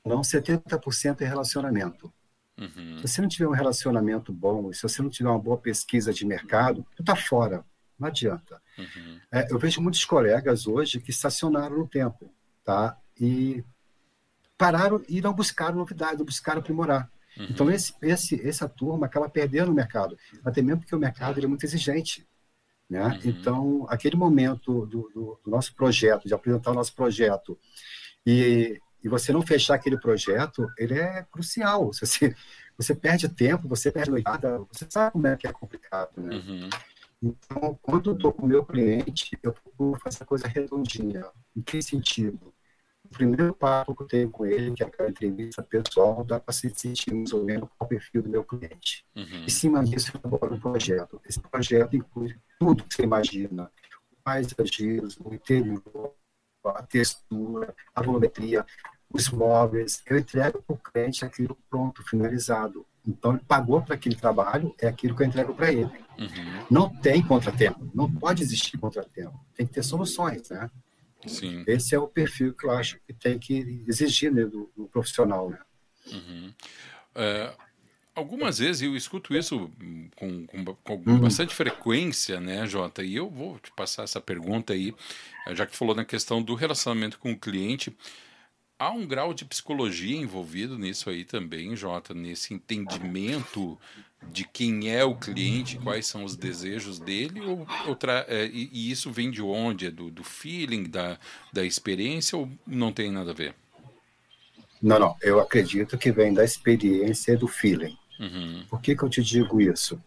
não, 0.05 0.22
70% 0.22 1.22
é 1.22 1.25
relacionamento. 1.25 2.13
Uhum. 2.57 2.98
Se 2.98 3.07
você 3.07 3.22
não 3.22 3.29
tiver 3.29 3.48
um 3.48 3.51
relacionamento 3.51 4.34
bom, 4.34 4.72
se 4.74 4.81
você 4.81 5.01
não 5.01 5.10
tiver 5.10 5.29
uma 5.29 5.39
boa 5.39 5.57
pesquisa 5.57 6.13
de 6.13 6.25
mercado, 6.25 6.86
tu 6.96 7.01
está 7.01 7.15
fora. 7.15 7.63
Não 8.00 8.07
adianta. 8.07 8.62
Uhum. 8.77 9.19
É, 9.31 9.51
eu 9.51 9.57
vejo 9.57 9.81
muitos 9.81 10.05
colegas 10.05 10.67
hoje 10.67 11.00
que 11.00 11.10
estacionaram 11.10 11.77
no 11.77 11.88
tempo, 11.88 12.31
tá? 12.63 12.98
E 13.19 13.63
pararam 14.57 15.03
e 15.07 15.22
não 15.22 15.34
buscaram 15.34 15.77
novidade, 15.77 16.17
não 16.17 16.25
buscaram 16.25 16.60
aprimorar. 16.60 17.12
Uhum. 17.38 17.48
Então, 17.50 17.72
esse, 17.72 17.93
esse, 18.01 18.48
essa 18.48 18.67
turma 18.67 19.05
acaba 19.05 19.29
perdendo 19.29 19.72
o 19.72 19.75
mercado, 19.75 20.17
até 20.43 20.62
mesmo 20.62 20.81
porque 20.81 20.96
o 20.96 21.00
mercado 21.00 21.43
é 21.43 21.48
muito 21.48 21.65
exigente. 21.65 22.27
Né? 22.89 23.05
Uhum. 23.05 23.19
Então, 23.25 23.86
aquele 23.89 24.15
momento 24.15 24.86
do, 24.86 25.10
do, 25.10 25.39
do, 25.43 25.51
nosso 25.51 25.75
projeto, 25.75 26.27
de 26.27 26.34
apresentar 26.34 26.72
o 26.72 26.75
nosso 26.75 26.96
projeto, 26.96 27.60
e, 28.27 28.81
e 29.01 29.07
você 29.07 29.31
não 29.31 29.41
fechar 29.41 29.75
aquele 29.75 29.98
projeto, 29.98 30.69
ele 30.77 31.00
é 31.00 31.25
crucial. 31.31 31.93
Você, 31.93 32.36
você 32.77 32.93
perde 32.93 33.29
tempo, 33.29 33.69
você 33.69 33.89
perde 33.89 34.12
noitada, 34.12 34.60
você 34.69 34.86
sabe 34.89 35.13
como 35.13 35.27
é 35.27 35.38
que 35.38 35.48
é 35.48 35.53
complicado. 35.53 36.12
Né? 36.17 36.36
Uhum. 36.36 36.69
Então, 37.24 37.79
quando 37.81 38.10
eu 38.10 38.15
estou 38.17 38.34
com 38.34 38.46
o 38.46 38.50
meu 38.50 38.65
cliente, 38.65 39.31
eu 39.41 39.53
procuro 39.53 39.98
fazer 40.01 40.24
a 40.24 40.25
coisa 40.25 40.46
redondinha. 40.46 41.25
Em 41.55 41.62
que 41.62 41.81
sentido? 41.81 42.53
O 43.05 43.07
primeiro 43.07 43.53
papo 43.53 43.96
que 43.96 44.03
eu 44.03 44.07
tenho 44.07 44.29
com 44.29 44.46
ele, 44.46 44.74
que 44.74 44.84
é 44.84 44.86
aquela 44.86 45.10
entrevista 45.10 45.63
pessoal, 45.63 46.25
dá 46.25 46.38
para 46.38 46.53
se 46.53 46.69
sentir 46.75 47.13
mais 47.13 47.31
ou 47.31 47.46
menos 47.46 47.69
qual 47.77 47.86
o 47.86 47.88
perfil 47.88 48.22
do 48.22 48.29
meu 48.29 48.43
cliente. 48.43 49.05
Uhum. 49.15 49.46
Em 49.46 49.50
cima 49.50 49.81
disso, 49.86 50.12
eu 50.13 50.19
elaboro 50.19 50.53
um 50.53 50.60
projeto. 50.60 51.22
Esse 51.24 51.39
projeto 51.39 51.96
inclui 51.96 52.36
tudo 52.60 52.84
que 52.84 52.93
você 52.93 53.03
imagina: 53.03 53.72
paisagismo, 54.22 55.29
o 55.29 55.34
interior, 55.34 56.13
a 56.69 56.83
textura, 56.83 57.74
a 57.93 58.01
volumetria, 58.01 58.65
os 59.12 59.29
móveis. 59.29 60.01
Eu 60.05 60.17
entrego 60.17 60.62
para 60.62 60.75
o 60.75 60.77
cliente 60.77 61.25
aquilo 61.25 61.57
pronto, 61.69 62.03
finalizado. 62.03 62.86
Então, 63.07 63.31
ele 63.31 63.41
pagou 63.47 63.81
para 63.81 63.95
aquele 63.95 64.15
trabalho, 64.15 64.75
é 64.79 64.88
aquilo 64.88 65.15
que 65.15 65.24
eu 65.24 65.27
entrego 65.27 65.53
para 65.53 65.71
ele. 65.71 65.89
Uhum. 66.19 66.65
Não 66.69 66.89
tem 66.89 67.21
contratempo, 67.21 67.89
não 67.95 68.12
pode 68.12 68.43
existir 68.43 68.77
contratempo. 68.77 69.39
Tem 69.55 69.65
que 69.65 69.74
ter 69.74 69.83
soluções, 69.83 70.50
né? 70.50 70.69
Sim. 71.25 71.63
Esse 71.65 71.95
é 71.95 72.00
o 72.00 72.07
perfil 72.07 72.53
que 72.53 72.65
eu 72.65 72.71
acho 72.71 73.00
que 73.05 73.13
tem 73.13 73.39
que 73.39 73.83
exigir 73.88 74.31
né, 74.31 74.43
do, 74.43 74.69
do, 74.75 74.88
profissional, 74.88 75.50
né? 75.50 75.59
Uhum. 76.12 76.53
É, 77.15 77.53
algumas 78.17 78.57
vezes 78.59 78.81
eu 78.81 78.95
escuto 78.95 79.36
isso 79.36 79.69
com, 80.15 80.47
com, 80.47 80.65
com 80.65 80.93
uhum. 81.05 81.19
bastante 81.19 81.53
frequência, 81.53 82.39
né, 82.39 82.65
Jota? 82.65 83.03
E 83.03 83.15
eu 83.15 83.29
vou 83.29 83.59
te 83.59 83.71
passar 83.71 84.03
essa 84.03 84.19
pergunta 84.19 84.74
aí, 84.74 84.93
já 85.51 85.65
que 85.65 85.77
falou 85.77 85.95
na 85.95 86.03
questão 86.03 86.41
do 86.41 86.55
relacionamento 86.55 87.19
com 87.19 87.31
o 87.31 87.38
cliente 87.38 87.95
há 88.79 88.91
um 88.91 89.05
grau 89.05 89.33
de 89.33 89.45
psicologia 89.45 90.15
envolvido 90.15 90.77
nisso 90.77 91.09
aí 91.09 91.25
também, 91.25 91.75
Jota, 91.75 92.13
nesse 92.13 92.53
entendimento 92.53 93.77
de 94.31 94.43
quem 94.43 94.89
é 94.89 95.03
o 95.03 95.15
cliente, 95.15 95.77
quais 95.77 96.07
são 96.07 96.24
os 96.24 96.36
desejos 96.36 97.00
dele, 97.00 97.41
ou, 97.41 97.67
ou 97.88 97.97
é, 98.27 98.45
e, 98.47 98.69
e, 98.71 98.91
isso 98.91 99.12
vem 99.12 99.29
de 99.29 99.41
onde? 99.41 99.88
É 99.88 99.91
do, 99.91 100.09
do 100.09 100.24
feeling, 100.24 100.83
da, 100.83 101.19
da 101.53 101.63
experiência, 101.63 102.38
ou 102.38 102.50
não 102.65 102.91
tem 102.91 103.12
nada 103.12 103.31
a 103.31 103.33
ver? 103.33 103.55
Não, 104.81 105.00
não. 105.00 105.15
Eu 105.21 105.39
acredito 105.39 105.97
que 105.97 106.12
vem 106.12 106.33
da 106.33 106.43
experiência 106.43 107.33
e 107.33 107.38
do 107.38 107.47
feeling. 107.47 107.97
Uhum. 108.19 108.63
Por 108.69 108.81
que, 108.81 108.95
que 108.95 109.03
eu 109.03 109.09
te 109.09 109.21
digo 109.21 109.62
isso? 109.62 110.01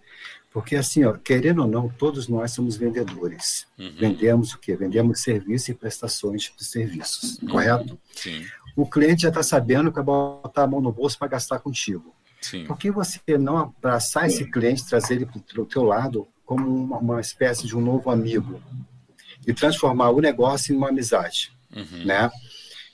Porque, 0.52 0.74
assim, 0.74 1.04
ó, 1.04 1.12
querendo 1.12 1.62
ou 1.62 1.68
não, 1.68 1.88
todos 1.88 2.26
nós 2.26 2.52
somos 2.52 2.76
vendedores. 2.76 3.66
Uhum. 3.78 3.94
Vendemos 3.96 4.52
o 4.52 4.58
quê? 4.58 4.74
Vendemos 4.74 5.20
serviços 5.20 5.68
e 5.68 5.74
prestações 5.74 6.52
de 6.56 6.64
serviços, 6.64 7.38
uhum. 7.38 7.48
correto? 7.48 7.98
Sim 8.14 8.44
o 8.76 8.86
cliente 8.86 9.22
já 9.22 9.28
está 9.28 9.42
sabendo 9.42 9.90
que 9.90 9.96
vai 9.96 10.04
botar 10.04 10.62
a 10.62 10.66
mão 10.66 10.80
no 10.80 10.92
bolso 10.92 11.18
para 11.18 11.28
gastar 11.28 11.58
contigo. 11.58 12.14
Sim. 12.40 12.64
Por 12.64 12.78
que 12.78 12.90
você 12.90 13.20
não 13.38 13.58
abraçar 13.58 14.26
esse 14.26 14.50
cliente, 14.50 14.86
trazer 14.86 15.16
ele 15.16 15.26
para 15.26 15.60
o 15.60 15.66
teu 15.66 15.82
lado 15.82 16.26
como 16.44 16.66
uma, 16.66 16.98
uma, 16.98 17.20
espécie 17.20 17.66
de 17.66 17.76
um 17.76 17.80
novo 17.80 18.10
amigo 18.10 18.60
e 19.46 19.52
transformar 19.52 20.10
o 20.10 20.20
negócio 20.20 20.72
em 20.72 20.76
uma 20.76 20.88
amizade, 20.88 21.52
uhum. 21.74 22.04
né? 22.04 22.30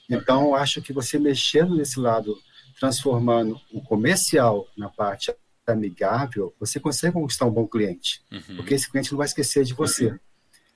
Então, 0.09 0.55
acho 0.55 0.81
que 0.81 0.93
você 0.93 1.17
mexendo 1.17 1.75
nesse 1.75 1.99
lado, 1.99 2.37
transformando 2.79 3.59
o 3.71 3.81
comercial 3.81 4.67
na 4.77 4.89
parte 4.89 5.33
amigável, 5.65 6.53
você 6.59 6.79
consegue 6.79 7.13
conquistar 7.13 7.45
um 7.45 7.51
bom 7.51 7.67
cliente, 7.67 8.21
uhum. 8.31 8.55
porque 8.55 8.73
esse 8.73 8.89
cliente 8.89 9.11
não 9.11 9.17
vai 9.17 9.27
esquecer 9.27 9.65
de 9.65 9.73
você, 9.73 10.17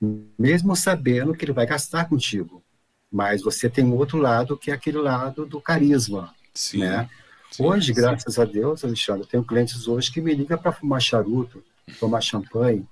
uhum. 0.00 0.28
mesmo 0.38 0.76
sabendo 0.76 1.34
que 1.34 1.44
ele 1.44 1.52
vai 1.52 1.66
gastar 1.66 2.04
contigo. 2.08 2.62
Mas 3.10 3.42
você 3.42 3.68
tem 3.68 3.84
um 3.84 3.96
outro 3.96 4.18
lado 4.18 4.56
que 4.56 4.70
é 4.70 4.74
aquele 4.74 4.98
lado 4.98 5.46
do 5.46 5.60
carisma, 5.60 6.34
sim, 6.54 6.78
né? 6.78 7.08
Sim, 7.50 7.64
hoje, 7.64 7.88
sim. 7.88 8.00
graças 8.00 8.38
a 8.38 8.44
Deus, 8.44 8.84
Alexandre, 8.84 9.22
eu 9.22 9.26
tenho 9.26 9.44
clientes 9.44 9.86
hoje 9.86 10.10
que 10.10 10.20
me 10.20 10.34
ligam 10.34 10.58
para 10.58 10.72
fumar 10.72 11.00
charuto, 11.00 11.62
tomar 12.00 12.20
champanhe, 12.20 12.86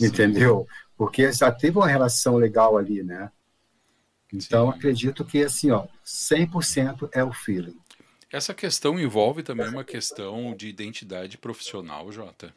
entendeu? 0.00 0.66
Porque 0.96 1.30
já 1.32 1.52
teve 1.52 1.76
uma 1.76 1.88
relação 1.88 2.36
legal 2.36 2.78
ali, 2.78 3.02
né? 3.02 3.30
Então, 4.32 4.70
acredito 4.70 5.24
que, 5.24 5.42
assim, 5.42 5.70
ó, 5.70 5.86
100% 6.04 7.08
é 7.12 7.22
o 7.22 7.32
feeling. 7.32 7.78
Essa 8.32 8.52
questão 8.52 8.98
envolve 8.98 9.42
também 9.42 9.68
uma 9.68 9.84
questão 9.84 10.54
de 10.54 10.68
identidade 10.68 11.38
profissional, 11.38 12.10
Jota. 12.10 12.52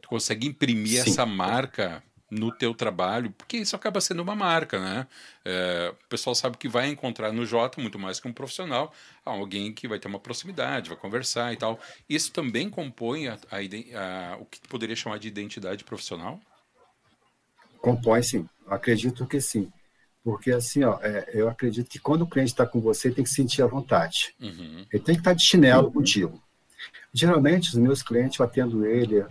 Tu 0.00 0.08
consegue 0.08 0.46
imprimir 0.46 1.00
essa 1.00 1.24
marca 1.24 2.02
no 2.30 2.52
teu 2.52 2.72
trabalho, 2.72 3.32
porque 3.32 3.56
isso 3.56 3.74
acaba 3.74 4.00
sendo 4.00 4.22
uma 4.22 4.36
marca, 4.36 4.78
né? 4.78 5.06
É, 5.44 5.92
o 6.04 6.08
pessoal 6.08 6.34
sabe 6.34 6.56
que 6.56 6.68
vai 6.68 6.88
encontrar 6.88 7.32
no 7.32 7.44
Jota, 7.44 7.80
muito 7.80 7.98
mais 7.98 8.20
que 8.20 8.28
um 8.28 8.32
profissional, 8.32 8.92
alguém 9.24 9.72
que 9.72 9.88
vai 9.88 9.98
ter 9.98 10.06
uma 10.06 10.20
proximidade, 10.20 10.88
vai 10.88 10.98
conversar 10.98 11.52
e 11.52 11.56
tal. 11.56 11.80
Isso 12.08 12.32
também 12.32 12.70
compõe 12.70 13.26
a, 13.26 13.34
a, 13.50 13.56
a, 13.56 14.36
o 14.36 14.44
que 14.44 14.60
poderia 14.68 14.94
chamar 14.94 15.18
de 15.18 15.26
identidade 15.26 15.82
profissional? 15.82 16.40
Compõe, 17.80 18.22
sim. 18.22 18.48
Acredito 18.66 19.26
que 19.26 19.40
sim. 19.40 19.72
Porque, 20.22 20.50
assim, 20.50 20.84
ó, 20.84 20.98
é, 21.02 21.30
eu 21.32 21.48
acredito 21.48 21.88
que 21.88 21.98
quando 21.98 22.22
o 22.22 22.26
cliente 22.26 22.52
está 22.52 22.66
com 22.66 22.80
você, 22.80 23.10
tem 23.10 23.24
que 23.24 23.30
sentir 23.30 23.62
a 23.62 23.66
vontade. 23.66 24.34
Uhum. 24.40 24.84
Ele 24.92 25.02
tem 25.02 25.14
que 25.14 25.20
estar 25.20 25.30
tá 25.30 25.34
de 25.34 25.42
chinelo 25.42 25.86
uhum. 25.86 25.92
contigo. 25.92 26.42
Geralmente, 27.12 27.70
os 27.70 27.76
meus 27.76 28.02
clientes, 28.02 28.38
eu 28.38 28.44
atendo 28.44 28.84
ele 28.84 29.24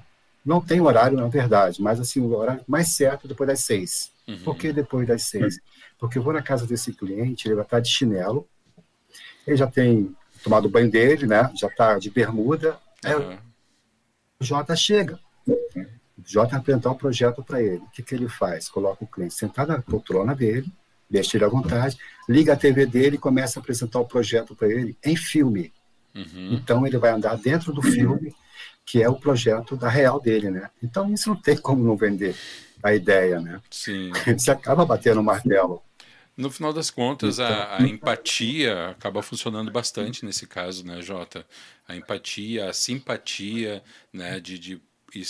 não 0.46 0.62
tem 0.62 0.82
horário, 0.82 1.18
na 1.18 1.28
verdade, 1.28 1.82
mas 1.82 2.00
assim, 2.00 2.20
o 2.22 2.36
horário 2.36 2.64
mais 2.68 2.90
certo 2.90 3.26
é 3.26 3.28
depois 3.28 3.48
das 3.48 3.60
seis. 3.60 4.12
Uhum. 4.28 4.40
Por 4.40 4.58
que 4.58 4.72
depois 4.72 5.08
das 5.08 5.24
seis? 5.24 5.60
Porque 5.98 6.18
eu 6.18 6.24
vou 6.24 6.34
na 6.34 6.42
casa 6.42 6.66
desse 6.66 6.94
cliente, 6.94 7.48
ele 7.48 7.56
vai 7.56 7.64
estar 7.64 7.80
de 7.80 7.90
chinelo, 7.90 8.48
ele 9.46 9.58
já 9.58 9.68
tem 9.68 10.16
tomado 10.44 10.66
o 10.66 10.70
banho 10.70 10.90
dele, 10.90 11.28
né? 11.28 11.52
Já 11.56 11.68
está 11.68 12.00
de 12.00 12.10
bermuda. 12.10 12.78
Aí 13.04 13.14
o 14.40 14.44
Jota 14.44 14.76
chega. 14.76 15.20
O 16.20 16.30
Jota 16.30 16.58
apresentar 16.58 16.92
o 16.92 16.96
projeto 16.96 17.44
para 17.44 17.62
ele. 17.62 17.78
O 17.78 17.90
que, 17.92 18.04
que 18.04 18.14
ele 18.14 18.28
faz? 18.28 18.70
Coloca 18.70 19.04
o 19.04 19.08
cliente 19.08 19.34
sentado 19.34 19.70
na 19.70 19.82
poltrona 19.82 20.36
dele, 20.36 20.72
deixa 21.10 21.38
ele 21.38 21.46
à 21.46 21.50
vontade, 21.50 21.98
liga 22.28 22.54
a 22.54 22.58
TV 22.58 22.86
dele 22.86 23.16
e 23.16 23.20
começa 23.20 23.60
a 23.60 23.62
apresentar 23.62 24.00
o 24.00 24.06
projeto 24.06 24.56
para 24.56 24.68
ele 24.68 24.98
em 25.04 25.16
filme. 25.16 25.74
Uhum. 26.14 26.54
Então 26.54 26.86
ele 26.86 26.98
vai 26.98 27.12
andar 27.12 27.38
dentro 27.38 27.72
do 27.72 27.82
filme 27.82 28.34
que 28.86 29.04
é 29.04 29.08
o 29.08 29.20
projeto 29.20 29.78
da 29.78 29.88
real 29.88 30.20
dele, 30.20 30.50
né? 30.50 30.68
Então 30.82 31.14
isso 31.14 31.30
não 31.30 31.36
tem 31.36 31.56
como 31.56 31.84
não 31.84 31.96
vender 31.96 32.36
a 32.82 32.92
ideia, 32.92 33.40
né? 33.40 33.62
Sim. 33.70 34.12
Você 34.36 34.50
acaba 34.50 34.84
batendo 34.84 35.20
o 35.20 35.24
martelo. 35.24 35.84
No 36.36 36.50
final 36.50 36.74
das 36.74 36.90
contas, 36.90 37.38
então, 37.38 37.46
a, 37.46 37.78
a, 37.78 37.82
empatia 37.84 38.90
acaba 38.90 39.22
funcionando 39.22 39.70
bastante 39.70 40.26
nesse 40.26 40.48
caso, 40.48 40.86
né, 40.86 41.02
Jota? 41.02 41.46
A 41.88 41.96
empatia, 41.96 42.70
a 42.70 42.74
simpatia, 42.74 43.84
né, 44.12 44.40
de, 44.40 44.58
de, 44.58 44.82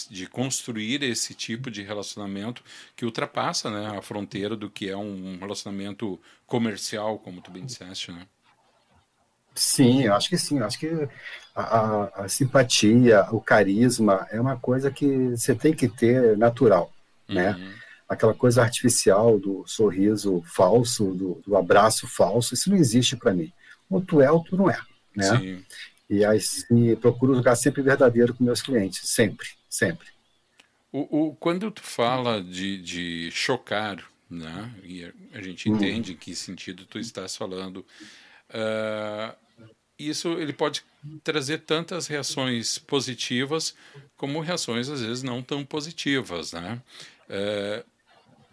de 0.09 0.27
construir 0.27 1.03
esse 1.03 1.33
tipo 1.33 1.71
de 1.71 1.81
relacionamento 1.81 2.63
que 2.95 3.05
ultrapassa 3.05 3.69
né, 3.69 3.97
a 3.97 4.01
fronteira 4.01 4.55
do 4.55 4.69
que 4.69 4.89
é 4.89 4.97
um 4.97 5.37
relacionamento 5.39 6.19
comercial, 6.45 7.17
como 7.19 7.41
tu 7.41 7.51
bem 7.51 7.65
disseste, 7.65 8.11
né? 8.11 8.25
Sim, 9.55 10.03
eu 10.03 10.15
acho 10.15 10.29
que 10.29 10.37
sim. 10.37 10.59
Eu 10.59 10.65
acho 10.65 10.79
que 10.79 10.89
a, 11.55 12.23
a, 12.23 12.29
simpatia, 12.29 13.27
o 13.31 13.41
carisma 13.41 14.25
é 14.31 14.39
uma 14.39 14.57
coisa 14.57 14.89
que 14.89 15.31
você 15.31 15.53
tem 15.53 15.73
que 15.73 15.87
ter 15.87 16.37
natural, 16.37 16.91
né? 17.27 17.51
uhum. 17.51 17.59
né? 17.59 17.75
Aquela 18.07 18.33
coisa 18.33 18.63
artificial 18.63 19.37
do 19.37 19.63
sorriso 19.67 20.41
falso, 20.45 21.13
do, 21.13 21.41
do 21.45 21.55
abraço 21.55 22.07
falso, 22.07 22.53
isso 22.53 22.69
não 22.69 22.77
existe 22.77 23.15
para 23.15 23.33
mim. 23.33 23.51
Ou 23.89 24.01
tu 24.01 24.21
é 24.21 24.31
ou 24.31 24.43
tu 24.43 24.55
não 24.55 24.69
é, 24.69 24.79
né? 25.15 25.37
Sim. 25.37 25.65
E 26.09 26.25
aí 26.25 26.39
procuro 26.95 27.35
jogar 27.35 27.55
sempre 27.55 27.83
verdadeiro 27.83 28.33
com 28.33 28.43
meus 28.43 28.63
clientes, 28.63 29.01
sempre, 29.03 29.47
sempre. 29.69 30.07
O, 30.91 31.27
o, 31.27 31.35
quando 31.35 31.69
tu 31.69 31.83
fala 31.83 32.41
de, 32.41 32.81
de 32.81 33.31
chocar, 33.31 34.03
né? 34.29 34.73
E 34.83 35.05
a 35.33 35.41
gente 35.41 35.69
uhum. 35.69 35.75
entende 35.75 36.13
em 36.13 36.17
que 36.17 36.35
sentido 36.35 36.85
tu 36.85 36.99
estás 36.99 37.35
falando. 37.35 37.85
Uh, 38.49 39.35
isso 39.97 40.29
ele 40.39 40.53
pode 40.53 40.83
trazer 41.23 41.59
tantas 41.59 42.07
reações 42.07 42.77
positivas 42.77 43.75
como 44.15 44.39
reações 44.39 44.89
às 44.89 45.01
vezes 45.01 45.23
não 45.23 45.43
tão 45.43 45.65
positivas, 45.65 46.53
né? 46.53 46.81
É, 47.27 47.83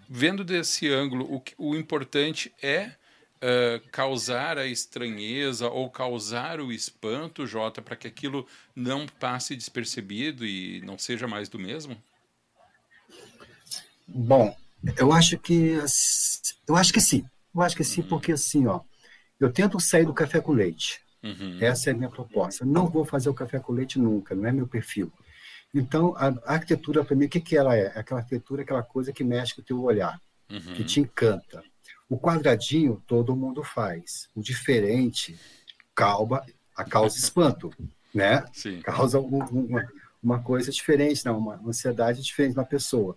vendo 0.08 0.44
desse 0.44 0.88
ângulo, 0.88 1.24
o, 1.32 1.42
o 1.56 1.76
importante 1.76 2.52
é 2.60 2.92
uh, 3.36 3.88
causar 3.90 4.58
a 4.58 4.66
estranheza 4.66 5.68
ou 5.68 5.90
causar 5.90 6.60
o 6.60 6.72
espanto, 6.72 7.46
Jota, 7.46 7.82
para 7.82 7.96
que 7.96 8.06
aquilo 8.06 8.46
não 8.74 9.06
passe 9.06 9.56
despercebido 9.56 10.46
e 10.46 10.80
não 10.82 10.98
seja 10.98 11.26
mais 11.26 11.48
do 11.48 11.58
mesmo? 11.58 11.96
Bom, 14.06 14.56
eu 14.96 15.12
acho 15.12 15.38
que 15.38 15.78
eu 16.68 16.76
acho 16.76 16.92
que 16.92 17.00
sim. 17.00 17.24
Eu 17.54 17.62
acho 17.62 17.76
que 17.76 17.84
sim, 17.84 18.02
uhum. 18.02 18.08
porque 18.08 18.32
assim, 18.32 18.66
ó, 18.66 18.80
eu 19.40 19.52
tento 19.52 19.80
sair 19.80 20.04
do 20.04 20.14
café 20.14 20.40
com 20.40 20.52
leite. 20.52 21.00
Uhum. 21.22 21.58
Essa 21.60 21.90
é 21.90 21.92
a 21.92 21.96
minha 21.96 22.10
proposta. 22.10 22.64
Eu 22.64 22.68
não 22.68 22.86
vou 22.86 23.04
fazer 23.04 23.28
o 23.28 23.34
café 23.34 23.58
com 23.58 23.72
leite 23.72 23.98
nunca, 23.98 24.34
não 24.34 24.46
é 24.46 24.52
meu 24.52 24.66
perfil. 24.66 25.12
Então, 25.74 26.14
a, 26.16 26.54
arquitetura, 26.54 27.04
para 27.04 27.16
mim, 27.16 27.26
o 27.26 27.28
que, 27.28 27.40
que 27.40 27.56
ela 27.56 27.76
é? 27.76 27.98
Aquela 27.98 28.20
arquitetura, 28.20 28.62
aquela 28.62 28.82
coisa 28.82 29.12
que 29.12 29.24
mexe 29.24 29.54
com 29.54 29.60
o 29.60 29.64
teu 29.64 29.82
olhar, 29.82 30.20
uhum. 30.50 30.74
que 30.74 30.84
te 30.84 31.00
encanta. 31.00 31.62
O 32.08 32.18
quadradinho, 32.18 33.02
todo 33.06 33.36
mundo 33.36 33.62
faz. 33.64 34.28
O 34.34 34.40
diferente, 34.40 35.38
calma, 35.94 36.44
a 36.76 36.84
causa 36.84 37.18
espanto, 37.18 37.72
né? 38.14 38.44
Sim. 38.52 38.80
Causa 38.82 39.18
um, 39.18 39.38
uma, 39.38 39.84
uma 40.22 40.42
coisa 40.42 40.70
diferente, 40.70 41.24
não, 41.24 41.38
uma 41.38 41.60
ansiedade 41.66 42.22
diferente 42.22 42.56
na 42.56 42.64
pessoa. 42.64 43.16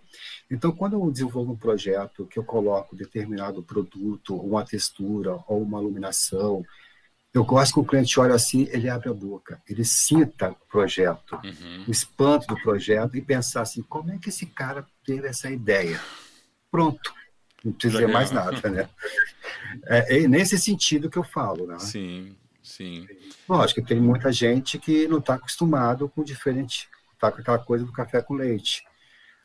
Então, 0.50 0.72
quando 0.72 0.94
eu 0.94 1.10
desenvolvo 1.10 1.52
um 1.52 1.56
projeto 1.56 2.26
que 2.26 2.38
eu 2.38 2.44
coloco 2.44 2.96
determinado 2.96 3.62
produto, 3.62 4.36
uma 4.36 4.64
textura 4.64 5.38
ou 5.46 5.62
uma 5.62 5.80
iluminação, 5.80 6.64
eu 7.32 7.44
gosto 7.44 7.74
que 7.74 7.80
o 7.80 7.84
cliente 7.84 8.18
olhe 8.18 8.32
assim, 8.32 8.68
ele 8.70 8.88
abre 8.88 9.08
a 9.08 9.14
boca, 9.14 9.62
ele 9.68 9.84
sinta 9.84 10.50
o 10.50 10.66
projeto, 10.68 11.38
uhum. 11.44 11.84
o 11.86 11.90
espanto 11.90 12.46
do 12.48 12.60
projeto 12.60 13.16
e 13.16 13.22
pensar 13.22 13.62
assim, 13.62 13.82
como 13.82 14.10
é 14.10 14.18
que 14.18 14.30
esse 14.30 14.46
cara 14.46 14.84
teve 15.04 15.28
essa 15.28 15.48
ideia? 15.48 16.00
Pronto, 16.70 17.12
não 17.64 17.72
precisa 17.72 18.00
dizer 18.00 18.12
mais 18.12 18.30
nada, 18.30 18.68
né? 18.70 18.88
É, 19.86 20.18
é, 20.18 20.28
nesse 20.28 20.58
sentido 20.58 21.10
que 21.10 21.18
eu 21.18 21.24
falo, 21.24 21.66
né? 21.66 21.78
Sim, 21.78 22.34
sim. 22.62 23.06
Lógico 23.48 23.80
que 23.80 23.88
tem 23.88 24.00
muita 24.00 24.32
gente 24.32 24.78
que 24.78 25.06
não 25.06 25.18
está 25.18 25.34
acostumado 25.34 26.08
com 26.08 26.24
diferente, 26.24 26.88
está 27.12 27.30
com 27.30 27.40
aquela 27.40 27.58
coisa 27.58 27.84
do 27.84 27.92
café 27.92 28.22
com 28.22 28.34
leite. 28.34 28.84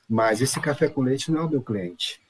Mas 0.07 0.41
esse 0.41 0.59
café 0.59 0.87
com 0.87 1.01
leite 1.01 1.31
não 1.31 1.41
é 1.41 1.43
o 1.43 1.49
meu 1.49 1.61
cliente. 1.61 2.21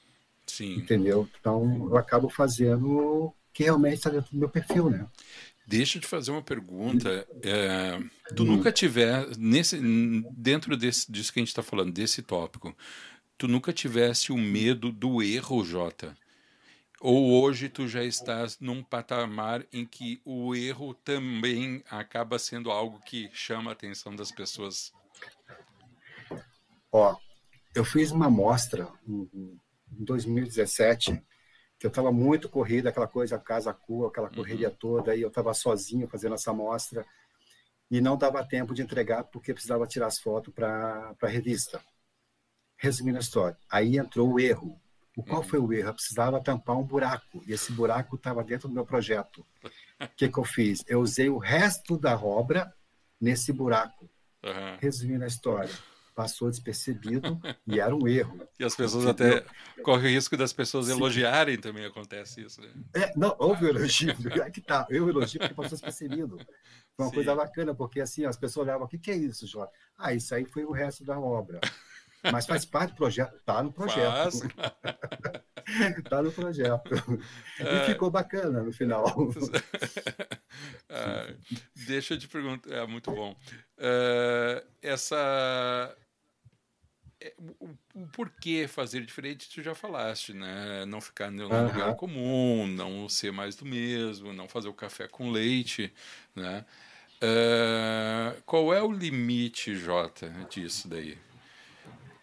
Sim. 0.48 0.76
Entendeu? 0.76 1.28
Então 1.40 1.88
eu 1.90 1.98
acabo 1.98 2.30
fazendo 2.30 3.34
que 3.54 3.64
realmente 3.64 3.96
está 3.96 4.10
dentro 4.10 4.32
do 4.32 4.38
meu 4.38 4.50
perfil, 4.50 4.90
né? 4.90 5.08
Deixa 5.68 5.98
eu 5.98 6.02
te 6.02 6.08
fazer 6.08 6.32
uma 6.32 6.44
pergunta. 6.44 7.28
É, 7.42 8.00
tu 8.36 8.44
hum. 8.44 8.48
nunca 8.48 8.72
tiver, 8.72 9.28
nesse, 9.38 9.80
dentro 10.32 10.78
desse, 10.78 11.12
disso 11.12 11.34
que 11.34 11.40
a 11.40 11.42
gente 11.42 11.50
está 11.50 11.64
falando, 11.64 11.92
desse 11.92 12.22
tópico, 12.22 12.76
tu 13.38 13.48
nunca 13.48 13.74
tivesse 13.74 14.32
o 14.32 14.38
medo 14.38 14.92
do 14.92 15.22
erro, 15.22 15.64
Jota? 15.64 16.18
Ou 17.02 17.42
hoje 17.42 17.70
tu 17.70 17.88
já 17.88 18.04
estás 18.04 18.60
num 18.60 18.82
patamar 18.82 19.66
em 19.72 19.86
que 19.86 20.22
o 20.24 20.56
erro 20.56 20.94
também 20.94 21.84
acaba 21.90 22.40
sendo 22.40 22.72
algo 22.72 23.00
que 23.02 23.30
chama 23.34 23.72
a 23.72 23.74
atenção 23.74 24.16
das 24.16 24.32
pessoas? 24.32 24.92
Ó, 26.92 27.16
eu 27.76 27.84
fiz 27.84 28.12
uma 28.12 28.28
amostra 28.28 28.88
em 29.08 29.60
2017 29.92 31.22
que 31.78 31.86
eu 31.86 31.90
estava 31.90 32.12
muito 32.12 32.48
corrida, 32.48 32.90
aquela 32.90 33.08
coisa 33.08 33.38
casa 33.38 33.74
cu, 33.74 34.06
aquela 34.06 34.30
uhum. 34.30 34.36
correria 34.36 34.70
uhum. 34.70 34.76
toda, 34.76 35.16
e 35.16 35.22
eu 35.22 35.28
estava 35.28 35.54
sozinho 35.54 36.08
fazendo 36.08 36.36
essa 36.36 36.52
amostra 36.52 37.06
e 37.92 38.00
não 38.00 38.18
dava 38.18 38.48
tempo 38.48 38.74
de 38.74 38.82
entregar 38.82 39.26
porque 39.26 39.54
precisava 39.54 39.86
tirar 39.86 40.08
as 40.08 40.20
fotos 40.20 40.54
para 40.54 41.14
a 41.22 41.28
revista. 41.28 41.82
Resumindo 42.78 43.18
a 43.18 43.22
história, 43.22 43.58
aí 43.70 43.98
entrou 43.98 44.34
o 44.34 44.40
erro. 44.40 44.80
O 45.16 45.24
qual 45.24 45.42
uhum. 45.42 45.48
foi 45.48 45.60
o 45.60 45.74
erro? 45.74 45.90
Eu 45.90 45.94
precisava 45.94 46.42
tampar 46.42 46.78
um 46.78 46.84
buraco 46.84 47.42
e 47.48 47.54
esse 47.54 47.72
buraco 47.72 48.16
estava 48.16 48.44
dentro 48.44 48.68
do 48.68 48.74
meu 48.74 48.86
projeto. 48.86 49.46
O 49.98 50.10
que, 50.10 50.28
que 50.28 50.38
eu 50.38 50.44
fiz? 50.44 50.84
Eu 50.90 51.00
usei 51.00 51.30
o 51.30 51.38
resto 51.38 51.98
da 51.98 52.18
obra 52.18 52.70
nesse 53.20 53.54
buraco. 53.54 54.10
Uhum. 54.44 54.78
Resumindo 54.82 55.24
a 55.24 55.28
história, 55.28 55.74
passou 56.16 56.50
despercebido 56.50 57.40
e 57.68 57.80
era 57.80 57.96
um 57.96 58.08
erro. 58.08 58.48
E 58.58 58.64
as 58.64 58.76
pessoas 58.76 59.06
até 59.06 59.46
correm 59.84 60.12
o 60.12 60.16
risco 60.16 60.38
das 60.38 60.54
pessoas 60.54 60.88
Sim. 60.88 60.94
elogiarem 60.94 61.58
também, 61.58 61.86
acontece 61.86 62.42
isso. 62.42 62.62
Né? 62.62 62.70
É, 62.96 63.14
não, 63.18 63.36
houve 63.38 63.68
elogio, 63.68 64.14
é 64.42 64.50
que 64.50 64.62
tá, 64.62 64.88
eu 64.90 65.10
elogio 65.10 65.40
porque 65.40 65.54
passou 65.54 65.72
despercebido. 65.72 66.38
Foi 66.96 67.06
uma 67.06 67.10
Sim. 67.10 67.16
coisa 67.16 67.36
bacana, 67.36 67.76
porque 67.76 68.00
assim, 68.00 68.26
as 68.26 68.38
pessoas 68.38 68.68
olhavam, 68.68 68.86
o 68.86 68.90
que, 68.90 68.98
que 68.98 69.12
é 69.12 69.16
isso, 69.16 69.46
Jorge? 69.46 69.72
Ah, 69.98 70.14
isso 70.14 70.34
aí 70.34 70.46
foi 70.46 70.64
o 70.64 70.72
resto 70.72 71.04
da 71.04 71.20
obra. 71.20 71.60
Mas 72.32 72.46
faz 72.46 72.66
parte 72.66 72.92
do 72.92 72.98
projeto, 72.98 73.40
tá 73.46 73.62
no 73.62 73.72
projeto. 73.72 74.40
tá 76.10 76.22
no 76.22 76.32
projeto. 76.32 76.94
É... 77.60 77.76
E 77.76 77.86
ficou 77.86 78.10
bacana 78.10 78.62
no 78.62 78.72
final. 78.72 79.06
ah, 80.90 81.34
deixa 81.88 82.14
eu 82.14 82.20
te 82.20 82.28
perguntar, 82.28 82.74
é 82.74 82.86
muito 82.88 83.12
bom. 83.12 83.36
Uh, 83.78 84.66
essa 84.82 85.96
é, 87.26 87.34
o, 87.60 87.70
o, 87.94 88.08
porquê 88.08 88.68
fazer 88.68 89.06
diferente, 89.06 89.50
tu 89.50 89.62
já 89.62 89.74
falaste, 89.74 90.34
né? 90.34 90.86
Não 90.86 91.02
ficar 91.02 91.32
no 91.32 91.50
uhum. 91.50 91.68
lugar 91.68 91.96
comum, 91.96 92.68
não 92.68 93.10
ser 93.10 93.32
mais 93.32 93.56
do 93.56 93.66
mesmo, 93.66 94.34
não 94.34 94.48
fazer 94.48 94.68
o 94.68 94.74
café 94.74 95.08
com 95.08 95.32
leite, 95.32 95.94
né? 96.36 96.66
Uh, 97.16 98.42
qual 98.46 98.74
é 98.74 98.82
o 98.82 98.92
limite, 98.92 99.76
Jota, 99.76 100.30
disso 100.50 100.88
daí? 100.88 101.18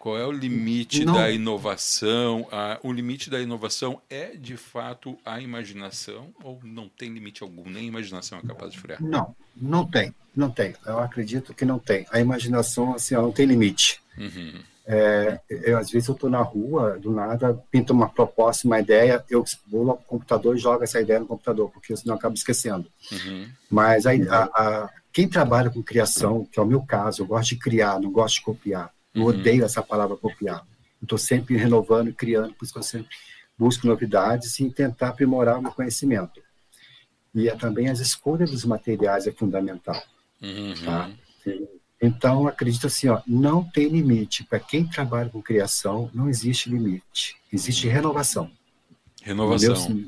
Qual 0.03 0.19
é 0.19 0.27
o 0.27 0.33
limite 0.33 1.05
não. 1.05 1.15
da 1.15 1.31
inovação? 1.31 2.49
Ah, 2.51 2.77
o 2.83 2.93
limite 2.93 3.31
da 3.31 3.41
inovação 3.41 4.03
é, 4.11 4.35
de 4.37 4.57
fato, 4.57 5.17
a 5.25 5.41
imaginação 5.41 6.35
ou 6.43 6.59
não 6.65 6.89
tem 6.89 7.09
limite 7.09 7.45
algum? 7.45 7.63
Nem 7.71 7.85
a 7.85 7.87
imaginação 7.87 8.41
é 8.41 8.43
capaz 8.43 8.73
de 8.73 8.81
frear? 8.81 9.01
Não, 9.01 9.33
não 9.57 9.87
tem. 9.87 10.13
Não 10.35 10.51
tem. 10.51 10.75
Eu 10.85 10.99
acredito 10.99 11.55
que 11.55 11.65
não 11.65 11.79
tem. 11.79 12.05
A 12.11 12.19
imaginação, 12.19 12.97
assim, 12.97 13.15
não 13.15 13.31
tem 13.31 13.47
limite. 13.47 14.03
Uhum. 14.19 14.61
É, 14.85 15.41
eu, 15.49 15.79
às 15.79 15.89
vezes 15.89 16.09
eu 16.09 16.17
estou 16.17 16.29
na 16.29 16.43
rua, 16.43 16.99
do 16.99 17.13
nada, 17.13 17.55
pinto 17.71 17.93
uma 17.93 18.09
proposta, 18.09 18.67
uma 18.67 18.81
ideia, 18.81 19.25
eu 19.31 19.45
vou 19.69 19.87
no 19.87 19.95
computador 19.95 20.57
e 20.57 20.59
jogo 20.59 20.83
essa 20.83 21.01
ideia 21.01 21.21
no 21.21 21.27
computador, 21.27 21.71
porque 21.71 21.97
senão 21.97 22.17
eu 22.17 22.19
acabo 22.19 22.35
esquecendo. 22.35 22.91
Uhum. 23.13 23.49
Mas 23.71 24.05
a, 24.05 24.11
a, 24.11 24.43
a, 24.43 24.91
quem 25.13 25.29
trabalha 25.29 25.71
com 25.71 25.81
criação, 25.81 26.45
que 26.45 26.59
é 26.59 26.63
o 26.63 26.67
meu 26.67 26.83
caso, 26.83 27.23
eu 27.23 27.27
gosto 27.27 27.51
de 27.51 27.57
criar, 27.61 28.01
não 28.01 28.11
gosto 28.11 28.35
de 28.39 28.43
copiar. 28.43 28.93
Eu 29.15 29.23
uhum. 29.23 29.29
odeio 29.29 29.65
essa 29.65 29.83
palavra 29.83 30.17
copiar. 30.17 30.67
Estou 31.03 31.19
sempre 31.19 31.57
renovando 31.57 32.09
e 32.09 32.13
criando, 32.13 32.55
por 32.55 32.65
isso 32.65 32.73
que 32.73 32.79
eu 32.79 32.83
sempre 32.83 33.09
busco 33.59 33.87
novidades 33.87 34.59
e 34.59 34.71
tentar 34.71 35.09
aprimorar 35.09 35.59
o 35.59 35.63
meu 35.63 35.73
conhecimento. 35.73 36.41
E 37.35 37.49
é 37.49 37.57
também 37.57 37.89
as 37.89 37.99
escolhas 37.99 38.51
dos 38.51 38.65
materiais 38.65 39.27
é 39.27 39.33
fundamental. 39.33 40.01
Uhum. 40.41 40.75
Tá? 40.85 41.11
Então, 42.01 42.49
acredito 42.49 42.87
assim, 42.89 43.09
ó, 43.09 43.23
não 43.27 43.63
tem 43.63 43.89
limite. 43.89 44.45
Para 44.45 44.59
quem 44.59 44.87
trabalha 44.87 45.31
com 45.31 45.41
criação, 45.41 46.11
não 46.13 46.29
existe 46.29 46.69
limite. 46.69 47.37
Existe 47.53 47.89
renovação. 47.89 48.51
Renovação. 49.23 50.05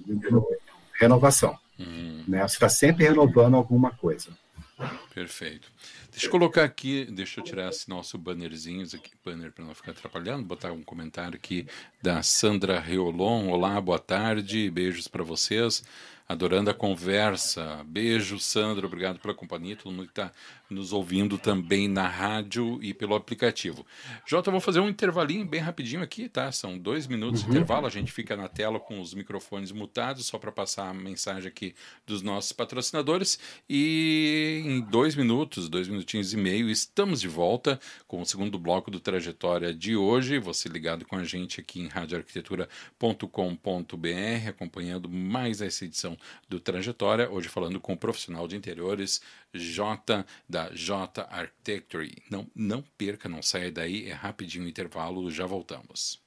Renovação. 1.00 1.58
Uhum. 1.78 2.24
Né? 2.26 2.46
Você 2.46 2.54
está 2.54 2.68
sempre 2.68 3.04
renovando 3.04 3.54
alguma 3.54 3.90
coisa. 3.92 4.30
Perfeito. 5.14 5.70
Deixa 6.10 6.26
eu 6.26 6.30
colocar 6.30 6.64
aqui, 6.64 7.04
deixa 7.04 7.38
eu 7.38 7.44
tirar 7.44 7.70
esse 7.70 7.88
nosso 7.88 8.18
bannerzinhos 8.18 8.94
aqui, 8.94 9.12
banner 9.24 9.52
para 9.52 9.64
não 9.64 9.72
ficar 9.72 9.92
atrapalhando, 9.92 10.42
botar 10.42 10.72
um 10.72 10.82
comentário 10.82 11.36
aqui 11.36 11.68
da 12.02 12.20
Sandra 12.20 12.80
Reolon. 12.80 13.48
Olá, 13.48 13.80
boa 13.80 14.00
tarde, 14.00 14.68
beijos 14.72 15.06
para 15.06 15.22
vocês 15.22 15.84
adorando 16.28 16.70
a 16.70 16.74
conversa. 16.74 17.84
Beijo, 17.86 18.38
Sandra, 18.38 18.86
obrigado 18.86 19.18
pela 19.18 19.34
companhia, 19.34 19.76
todo 19.76 19.92
mundo 19.92 20.06
que 20.06 20.12
está 20.12 20.32
nos 20.74 20.92
ouvindo 20.92 21.38
também 21.38 21.88
na 21.88 22.06
rádio 22.06 22.78
e 22.82 22.92
pelo 22.92 23.14
aplicativo. 23.14 23.86
Jota, 24.26 24.50
vou 24.50 24.60
fazer 24.60 24.80
um 24.80 24.88
intervalinho 24.88 25.46
bem 25.46 25.60
rapidinho 25.60 26.02
aqui, 26.02 26.28
tá? 26.28 26.50
São 26.52 26.76
dois 26.76 27.06
minutos 27.06 27.42
uhum. 27.42 27.50
de 27.50 27.56
intervalo, 27.56 27.86
a 27.86 27.90
gente 27.90 28.12
fica 28.12 28.36
na 28.36 28.48
tela 28.48 28.80
com 28.80 29.00
os 29.00 29.14
microfones 29.14 29.72
mutados, 29.72 30.26
só 30.26 30.38
para 30.38 30.52
passar 30.52 30.90
a 30.90 30.94
mensagem 30.94 31.48
aqui 31.48 31.74
dos 32.06 32.20
nossos 32.20 32.52
patrocinadores. 32.52 33.38
E 33.68 34.62
em 34.64 34.80
dois 34.80 35.14
minutos, 35.14 35.68
dois 35.68 35.88
minutinhos 35.88 36.32
e 36.32 36.36
meio, 36.36 36.68
estamos 36.68 37.20
de 37.20 37.28
volta 37.28 37.78
com 38.06 38.20
o 38.20 38.26
segundo 38.26 38.58
bloco 38.58 38.90
do 38.90 39.00
Trajetória 39.00 39.72
de 39.72 39.96
hoje. 39.96 40.38
Você 40.38 40.68
ligado 40.68 41.04
com 41.04 41.16
a 41.16 41.24
gente 41.24 41.60
aqui 41.60 41.80
em 41.80 41.88
radioarquitetura.com.br, 41.88 44.48
acompanhando 44.48 45.08
mais 45.08 45.60
essa 45.60 45.84
edição 45.84 46.16
do 46.48 46.58
Trajetória, 46.58 47.30
hoje 47.30 47.48
falando 47.48 47.80
com 47.80 47.92
o 47.92 47.98
profissional 47.98 48.48
de 48.48 48.56
interiores 48.56 49.20
J 49.54 50.24
da 50.48 50.70
J 50.70 51.26
Architecture. 51.30 52.10
Não, 52.30 52.46
não 52.54 52.82
perca, 52.98 53.28
não 53.28 53.42
saia 53.42 53.70
daí, 53.70 54.10
é 54.10 54.12
rapidinho 54.12 54.64
o 54.64 54.68
intervalo, 54.68 55.30
já 55.30 55.46
voltamos. 55.46 56.22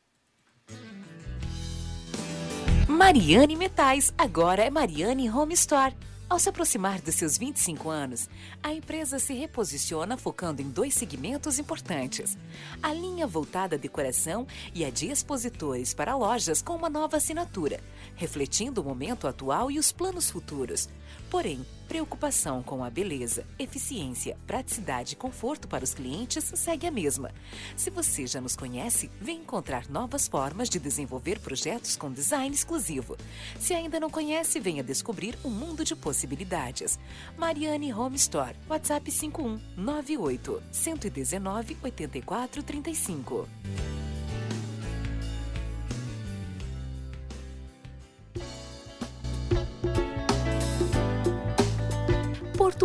Mariane 2.88 3.56
Metais, 3.56 4.14
agora 4.18 4.64
é 4.64 4.70
Mariane 4.70 5.30
Home 5.30 5.54
Store 5.54 5.94
Ao 6.30 6.38
se 6.38 6.50
aproximar 6.50 7.00
dos 7.00 7.16
seus 7.16 7.38
25 7.38 7.90
anos, 7.90 8.30
a 8.62 8.74
empresa 8.74 9.18
se 9.18 9.34
reposiciona 9.34 10.18
focando 10.18 10.62
em 10.62 10.70
dois 10.70 10.94
segmentos 10.94 11.58
importantes: 11.58 12.38
a 12.84 12.94
linha 12.94 13.26
voltada 13.26 13.78
à 13.78 13.80
decoração 13.80 14.46
e 14.76 14.84
a 14.84 14.90
de 14.90 15.08
expositores 15.08 15.94
para 15.94 16.18
lojas 16.18 16.62
com 16.62 16.76
uma 16.76 16.90
nova 16.90 17.16
assinatura, 17.16 17.80
refletindo 18.14 18.82
o 18.82 18.84
momento 18.84 19.26
atual 19.26 19.72
e 19.72 19.80
os 19.80 19.94
planos 19.94 20.30
futuros. 20.30 20.90
Porém, 21.30 21.66
preocupação 21.88 22.62
com 22.62 22.84
a 22.84 22.90
beleza, 22.90 23.46
eficiência, 23.58 24.38
praticidade 24.46 25.14
e 25.14 25.16
conforto 25.16 25.68
para 25.68 25.84
os 25.84 25.94
clientes 25.94 26.52
segue 26.56 26.86
a 26.86 26.92
mesma. 26.92 27.32
Se 27.76 27.90
você 27.90 28.28
já 28.28 28.42
nos 28.42 28.56
conhece, 28.56 29.10
vem 29.20 29.40
encontrar 29.40 29.90
novas 29.90 30.28
formas 30.28 30.70
de 30.70 30.80
desenvolver 30.80 31.40
projetos 31.40 31.96
com 31.96 32.12
design 32.12 32.54
exclusivo. 32.54 33.18
Se 33.60 33.74
ainda 33.74 34.00
não 34.00 34.10
conhece, 34.10 34.60
venha 34.60 34.84
descobrir 34.84 35.38
um 35.44 35.50
mundo 35.50 35.86
de 35.86 35.96
possibilidades. 35.96 36.17
Mariane 37.38 37.92
Home 37.92 38.18
Store, 38.18 38.54
WhatsApp 38.70 39.04
51 39.06 39.60
98 39.78 40.62
119 42.26 42.82
84 42.84 43.46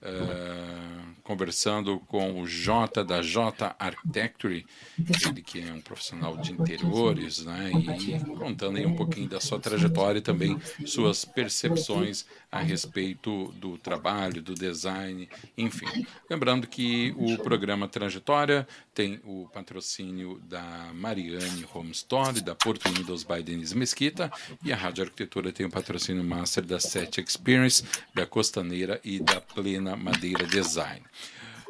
Uh, 0.02 1.10
conversando 1.30 2.00
com 2.08 2.40
o 2.40 2.46
Jota 2.46 3.04
da 3.04 3.22
J 3.22 3.76
Architecture, 3.78 4.66
ele 4.98 5.42
que 5.42 5.60
é 5.60 5.72
um 5.72 5.80
profissional 5.80 6.36
de 6.36 6.52
interiores, 6.52 7.44
né, 7.44 7.70
e 8.00 8.18
contando 8.34 8.78
aí 8.78 8.84
um 8.84 8.96
pouquinho 8.96 9.28
da 9.28 9.40
sua 9.40 9.60
trajetória 9.60 10.18
e 10.18 10.22
também 10.22 10.60
suas 10.84 11.24
percepções 11.24 12.26
a 12.50 12.60
respeito 12.60 13.52
do 13.52 13.78
trabalho, 13.78 14.42
do 14.42 14.54
design, 14.54 15.28
enfim. 15.56 15.86
Lembrando 16.28 16.66
que 16.66 17.14
o 17.16 17.38
programa 17.38 17.86
Trajetória 17.86 18.66
tem 18.92 19.20
o 19.24 19.48
patrocínio 19.52 20.40
da 20.48 20.90
Mariane 20.94 21.64
Home 21.72 21.92
Store, 21.92 22.40
da 22.40 22.56
Porto 22.56 22.88
Windows 22.90 23.22
by 23.22 23.40
Denise 23.40 23.76
Mesquita, 23.76 24.32
e 24.64 24.72
a 24.72 24.76
Rádio 24.76 25.04
Arquitetura 25.04 25.52
tem 25.52 25.64
o 25.64 25.70
patrocínio 25.70 26.24
master 26.24 26.64
da 26.64 26.80
Set 26.80 27.18
Experience, 27.20 27.84
da 28.12 28.26
Costaneira 28.26 29.00
e 29.04 29.20
da 29.20 29.40
Plena 29.40 29.79
Madeira 29.96 30.46
Design. 30.46 31.02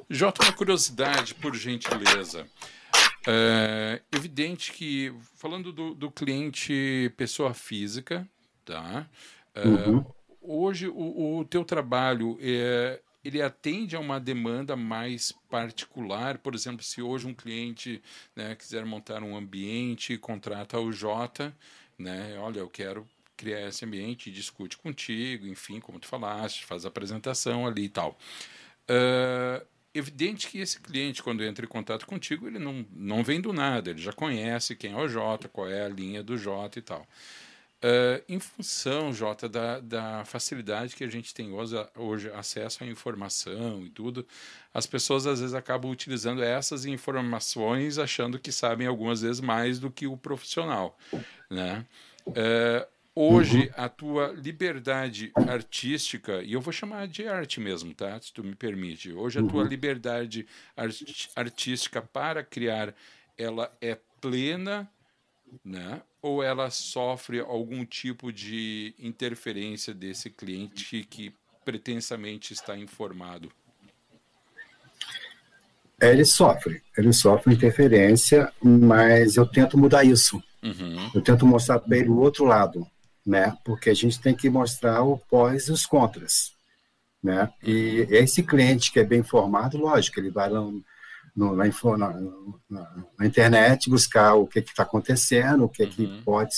Jota, 0.09 0.43
uma 0.43 0.53
curiosidade, 0.53 1.35
por 1.35 1.55
gentileza. 1.55 2.47
É 3.27 4.01
evidente 4.13 4.73
que, 4.73 5.15
falando 5.37 5.73
do, 5.73 5.95
do 5.95 6.11
cliente 6.11 7.13
pessoa 7.17 7.53
física, 7.53 8.27
tá? 8.65 9.07
É, 9.55 9.67
uhum. 9.67 10.05
Hoje, 10.41 10.89
o, 10.89 11.39
o 11.39 11.45
teu 11.45 11.65
trabalho 11.65 12.39
é, 12.41 13.01
ele 13.23 13.43
atende 13.43 13.95
a 13.95 14.01
uma 14.01 14.19
demanda 14.19 14.75
mais 14.75 15.33
particular. 15.51 16.39
Por 16.39 16.55
exemplo, 16.55 16.83
se 16.83 17.03
hoje 17.03 17.27
um 17.27 17.35
cliente 17.35 18.03
né, 18.35 18.55
quiser 18.55 18.85
montar 18.87 19.23
um 19.23 19.37
ambiente, 19.37 20.17
contrata 20.17 20.79
o 20.79 20.91
Jota, 20.91 21.55
né? 21.99 22.39
Olha, 22.39 22.61
eu 22.61 22.69
quero 22.69 23.07
criar 23.41 23.67
esse 23.67 23.85
ambiente, 23.85 24.31
discute 24.31 24.77
contigo, 24.77 25.47
enfim, 25.47 25.81
como 25.81 25.99
tu 25.99 26.07
falaste, 26.07 26.67
faz 26.67 26.85
a 26.85 26.89
apresentação 26.89 27.67
ali 27.67 27.85
e 27.85 27.89
tal. 27.89 28.19
Uh, 28.83 29.65
evidente 29.95 30.49
que 30.49 30.59
esse 30.59 30.79
cliente, 30.79 31.23
quando 31.23 31.43
entra 31.43 31.65
em 31.65 31.69
contato 31.69 32.07
contigo, 32.07 32.47
ele 32.47 32.59
não, 32.59 32.85
não 32.93 33.25
vem 33.25 33.41
do 33.41 33.53
nada, 33.53 33.91
ele 33.91 34.03
já 34.03 34.13
conhece 34.13 34.77
quem 34.77 34.93
é 34.93 34.97
o 34.97 35.09
Jota, 35.09 35.49
qual 35.49 35.69
é 35.69 35.85
a 35.85 35.89
linha 35.89 36.23
do 36.23 36.37
Jota 36.37 36.79
e 36.79 36.83
tal. 36.83 37.07
Uh, 37.83 38.23
em 38.29 38.39
função, 38.39 39.11
Jota, 39.11 39.49
da, 39.49 39.81
da 39.81 40.23
facilidade 40.27 40.95
que 40.95 41.03
a 41.03 41.09
gente 41.09 41.33
tem 41.33 41.51
hoje, 41.51 41.75
hoje 41.97 42.31
acesso 42.33 42.85
à 42.85 42.87
informação 42.87 43.83
e 43.83 43.89
tudo, 43.89 44.27
as 44.75 44.87
pessoas 44.87 45.27
às 45.27 45.41
vezes 45.41 45.55
acabam 45.55 45.91
utilizando 45.91 46.43
essas 46.43 46.85
informações 46.85 47.97
achando 47.97 48.39
que 48.39 48.53
sabem 48.53 48.87
algumas 48.87 49.23
vezes 49.23 49.41
mais 49.41 49.79
do 49.79 49.91
que 49.91 50.07
o 50.07 50.15
profissional, 50.15 50.99
né? 51.49 51.87
Uh, 52.27 52.87
hoje 53.21 53.59
uhum. 53.59 53.85
a 53.85 53.89
tua 53.89 54.29
liberdade 54.29 55.31
artística, 55.35 56.43
e 56.43 56.55
eu 56.55 56.61
vou 56.61 56.73
chamar 56.73 57.07
de 57.07 57.27
arte 57.29 57.61
mesmo, 57.61 57.95
tá? 57.95 58.19
Se 58.21 58.33
tu 58.33 58.43
me 58.43 58.55
permite. 58.55 59.13
Hoje 59.13 59.39
a 59.39 59.43
tua 59.43 59.63
uhum. 59.63 59.69
liberdade 59.69 60.47
art 60.77 61.03
artística 61.37 62.01
para 62.01 62.43
criar, 62.43 62.95
ela 63.37 63.71
é 63.81 63.99
plena, 64.21 64.91
né? 65.65 66.01
Ou 66.23 66.43
ela 66.43 66.71
sofre 66.71 67.41
algum 67.41 67.85
tipo 67.85 68.33
de 68.33 68.95
interferência 68.99 69.93
desse 69.93 70.31
cliente 70.31 71.05
que 71.05 71.35
pretensamente 71.65 72.53
está 72.53 72.77
informado? 72.77 73.53
Ele 76.01 76.25
sofre, 76.25 76.83
ele 76.97 77.13
sofre 77.13 77.53
interferência, 77.53 78.51
mas 78.63 79.37
eu 79.37 79.47
tento 79.47 79.77
mudar 79.77 80.05
isso. 80.05 80.43
Uhum. 80.63 81.11
Eu 81.15 81.21
tento 81.21 81.45
mostrar 81.45 81.79
para 81.79 81.99
ele 81.99 82.09
o 82.09 82.19
outro 82.19 82.45
lado, 82.45 82.87
né? 83.27 83.57
Porque 83.65 83.91
a 83.91 83.95
gente 83.95 84.21
tem 84.21 84.35
que 84.35 84.49
mostrar 84.49 85.03
o 85.03 85.19
pós 85.19 85.69
e 85.69 85.73
os 85.73 85.87
contras, 85.87 86.53
né? 87.23 87.53
E 87.63 88.07
esse 88.11 88.43
cliente 88.43 88.93
que 88.93 89.01
é 89.01 89.05
bem 89.05 89.21
informado, 89.21 89.79
lógico, 89.79 90.19
ele 90.19 90.31
vai 90.31 90.49
lá 90.49 90.61
no, 90.61 91.55
na, 91.57 91.65
na, 92.69 93.07
na, 93.19 93.27
internet 93.27 93.89
buscar 93.89 94.35
o 94.35 94.47
que 94.47 94.59
está 94.59 94.83
acontecendo, 94.83 95.65
o 95.65 95.69
que, 95.69 95.85
uhum. 95.85 95.91
que 95.91 96.23
pode, 96.25 96.55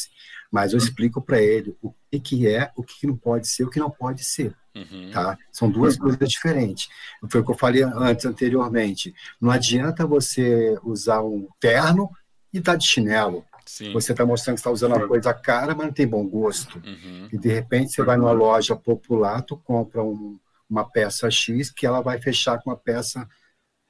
mas 0.50 0.72
eu 0.72 0.78
explico 0.78 1.20
para 1.20 1.40
ele 1.40 1.76
o 1.82 1.94
que, 2.10 2.20
que 2.20 2.46
é, 2.46 2.70
o 2.76 2.82
que, 2.82 3.00
que 3.00 3.06
não 3.06 3.16
pode 3.16 3.48
ser, 3.48 3.64
o 3.64 3.70
que 3.70 3.80
não 3.80 3.90
pode 3.90 4.24
ser. 4.24 4.54
Uhum. 4.74 5.10
Tá? 5.12 5.38
São 5.50 5.70
duas 5.70 5.96
coisas 5.96 6.28
diferentes. 6.28 6.88
Foi 7.30 7.40
o 7.40 7.44
que 7.44 7.50
eu 7.50 7.58
falei 7.58 7.82
antes, 7.82 8.24
anteriormente. 8.24 9.14
Não 9.40 9.50
adianta 9.50 10.06
você 10.06 10.78
usar 10.82 11.22
um 11.22 11.46
terno 11.60 12.10
e 12.52 12.58
estar 12.58 12.72
tá 12.72 12.78
de 12.78 12.86
chinelo. 12.86 13.44
Sim. 13.72 13.90
Você 13.94 14.12
está 14.12 14.26
mostrando 14.26 14.56
que 14.56 14.60
está 14.60 14.70
usando 14.70 14.94
uma 14.94 15.08
coisa 15.08 15.32
cara, 15.32 15.74
mas 15.74 15.86
não 15.86 15.94
tem 15.94 16.06
bom 16.06 16.28
gosto. 16.28 16.76
Uhum. 16.84 17.28
E 17.32 17.38
de 17.38 17.48
repente 17.48 17.90
você 17.90 18.02
vai 18.02 18.18
numa 18.18 18.30
loja 18.30 18.76
popular, 18.76 19.40
tu 19.40 19.56
compra 19.56 20.02
um, 20.02 20.38
uma 20.68 20.84
peça 20.84 21.30
X 21.30 21.70
que 21.70 21.86
ela 21.86 22.02
vai 22.02 22.20
fechar 22.20 22.60
com 22.60 22.68
uma 22.68 22.76
peça 22.76 23.26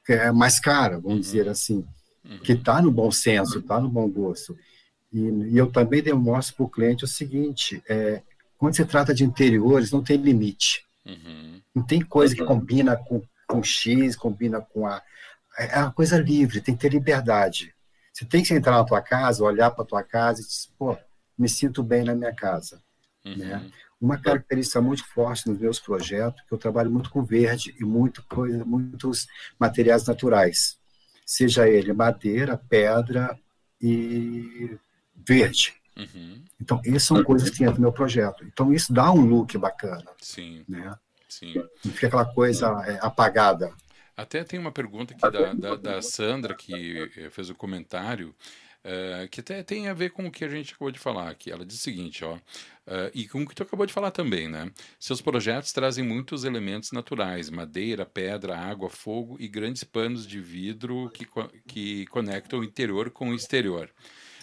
que 0.05 0.13
é 0.13 0.31
mais 0.31 0.57
cara, 0.57 1.01
vamos 1.01 1.15
uhum. 1.15 1.19
dizer 1.19 1.49
assim, 1.49 1.85
uhum. 2.23 2.39
que 2.39 2.53
está 2.53 2.81
no 2.81 2.89
bom 2.89 3.11
senso, 3.11 3.59
está 3.59 3.77
no 3.81 3.89
bom 3.89 4.07
gosto. 4.07 4.57
E, 5.11 5.19
e 5.19 5.57
eu 5.57 5.69
também 5.69 6.01
demonstro 6.01 6.55
para 6.55 6.65
o 6.65 6.69
cliente 6.69 7.03
o 7.03 7.07
seguinte: 7.07 7.83
é, 7.89 8.21
quando 8.57 8.77
se 8.77 8.85
trata 8.85 9.13
de 9.13 9.25
interiores, 9.25 9.91
não 9.91 10.01
tem 10.01 10.15
limite. 10.15 10.85
Uhum. 11.05 11.59
Não 11.75 11.83
tem 11.83 11.99
coisa 11.99 12.33
que 12.33 12.45
combina 12.45 12.95
com, 12.95 13.21
com 13.45 13.61
X, 13.61 14.15
combina 14.15 14.61
com 14.61 14.87
A. 14.87 15.01
É 15.57 15.79
uma 15.79 15.91
coisa 15.91 16.17
livre, 16.17 16.61
tem 16.61 16.73
que 16.73 16.79
ter 16.79 16.93
liberdade. 16.93 17.72
Você 18.23 18.29
tem 18.29 18.43
que 18.43 18.53
entrar 18.53 18.77
na 18.77 18.85
tua 18.85 19.01
casa, 19.01 19.43
olhar 19.43 19.69
para 19.71 19.83
tua 19.83 20.01
casa 20.01 20.41
e 20.41 20.45
dizer, 20.45 20.69
pô, 20.77 20.97
me 21.37 21.49
sinto 21.49 21.83
bem 21.83 22.05
na 22.05 22.15
minha 22.15 22.33
casa. 22.33 22.81
Uhum. 23.25 23.35
Né? 23.35 23.71
Uma 23.99 24.17
característica 24.17 24.79
muito 24.81 25.05
forte 25.05 25.49
nos 25.49 25.59
meus 25.59 25.79
projetos, 25.79 26.41
que 26.47 26.53
eu 26.53 26.57
trabalho 26.57 26.89
muito 26.89 27.09
com 27.09 27.23
verde 27.23 27.75
e 27.77 27.83
muito 27.83 28.23
coisa, 28.23 28.63
muitos 28.63 29.27
materiais 29.59 30.05
naturais, 30.05 30.77
seja 31.25 31.67
ele 31.67 31.91
madeira, 31.91 32.57
pedra 32.57 33.37
e 33.81 34.77
verde. 35.15 35.73
Uhum. 35.97 36.43
Então, 36.61 36.81
essas 36.85 37.03
são 37.03 37.23
coisas 37.23 37.49
que 37.49 37.63
entram 37.63 37.75
no 37.75 37.81
meu 37.81 37.93
projeto. 37.93 38.45
Então, 38.45 38.73
isso 38.73 38.93
dá 38.93 39.11
um 39.11 39.25
look 39.25 39.57
bacana. 39.57 40.05
Sim. 40.21 40.63
Né? 40.67 40.95
Sim. 41.27 41.53
Não 41.83 41.91
fica 41.91 42.07
aquela 42.07 42.25
coisa 42.25 42.67
é, 42.87 42.99
apagada. 43.01 43.73
Até 44.15 44.43
tem 44.43 44.59
uma 44.59 44.71
pergunta 44.71 45.13
aqui 45.13 45.21
da, 45.21 45.53
da, 45.53 45.75
da 45.75 46.01
Sandra, 46.01 46.53
que 46.53 47.09
eh, 47.17 47.29
fez 47.31 47.49
o 47.49 47.55
comentário, 47.55 48.35
uh, 48.83 49.27
que 49.29 49.39
até 49.39 49.63
tem 49.63 49.87
a 49.87 49.93
ver 49.93 50.11
com 50.11 50.27
o 50.27 50.31
que 50.31 50.45
a 50.45 50.49
gente 50.49 50.73
acabou 50.73 50.91
de 50.91 50.99
falar 50.99 51.29
aqui. 51.29 51.51
Ela 51.51 51.65
diz 51.65 51.77
o 51.77 51.81
seguinte, 51.81 52.23
ó, 52.23 52.35
uh, 52.35 52.39
e 53.13 53.27
com 53.27 53.41
o 53.41 53.47
que 53.47 53.55
tu 53.55 53.63
acabou 53.63 53.85
de 53.85 53.93
falar 53.93 54.11
também, 54.11 54.47
né? 54.47 54.71
Seus 54.99 55.19
projetos 55.19 55.71
trazem 55.71 56.03
muitos 56.03 56.43
elementos 56.43 56.91
naturais, 56.91 57.49
madeira, 57.49 58.05
pedra, 58.05 58.57
água, 58.57 58.89
fogo 58.89 59.35
e 59.39 59.47
grandes 59.47 59.83
panos 59.83 60.27
de 60.27 60.39
vidro 60.39 61.09
que, 61.09 61.27
que 61.67 62.05
conectam 62.07 62.59
o 62.59 62.63
interior 62.63 63.09
com 63.09 63.29
o 63.29 63.35
exterior. 63.35 63.89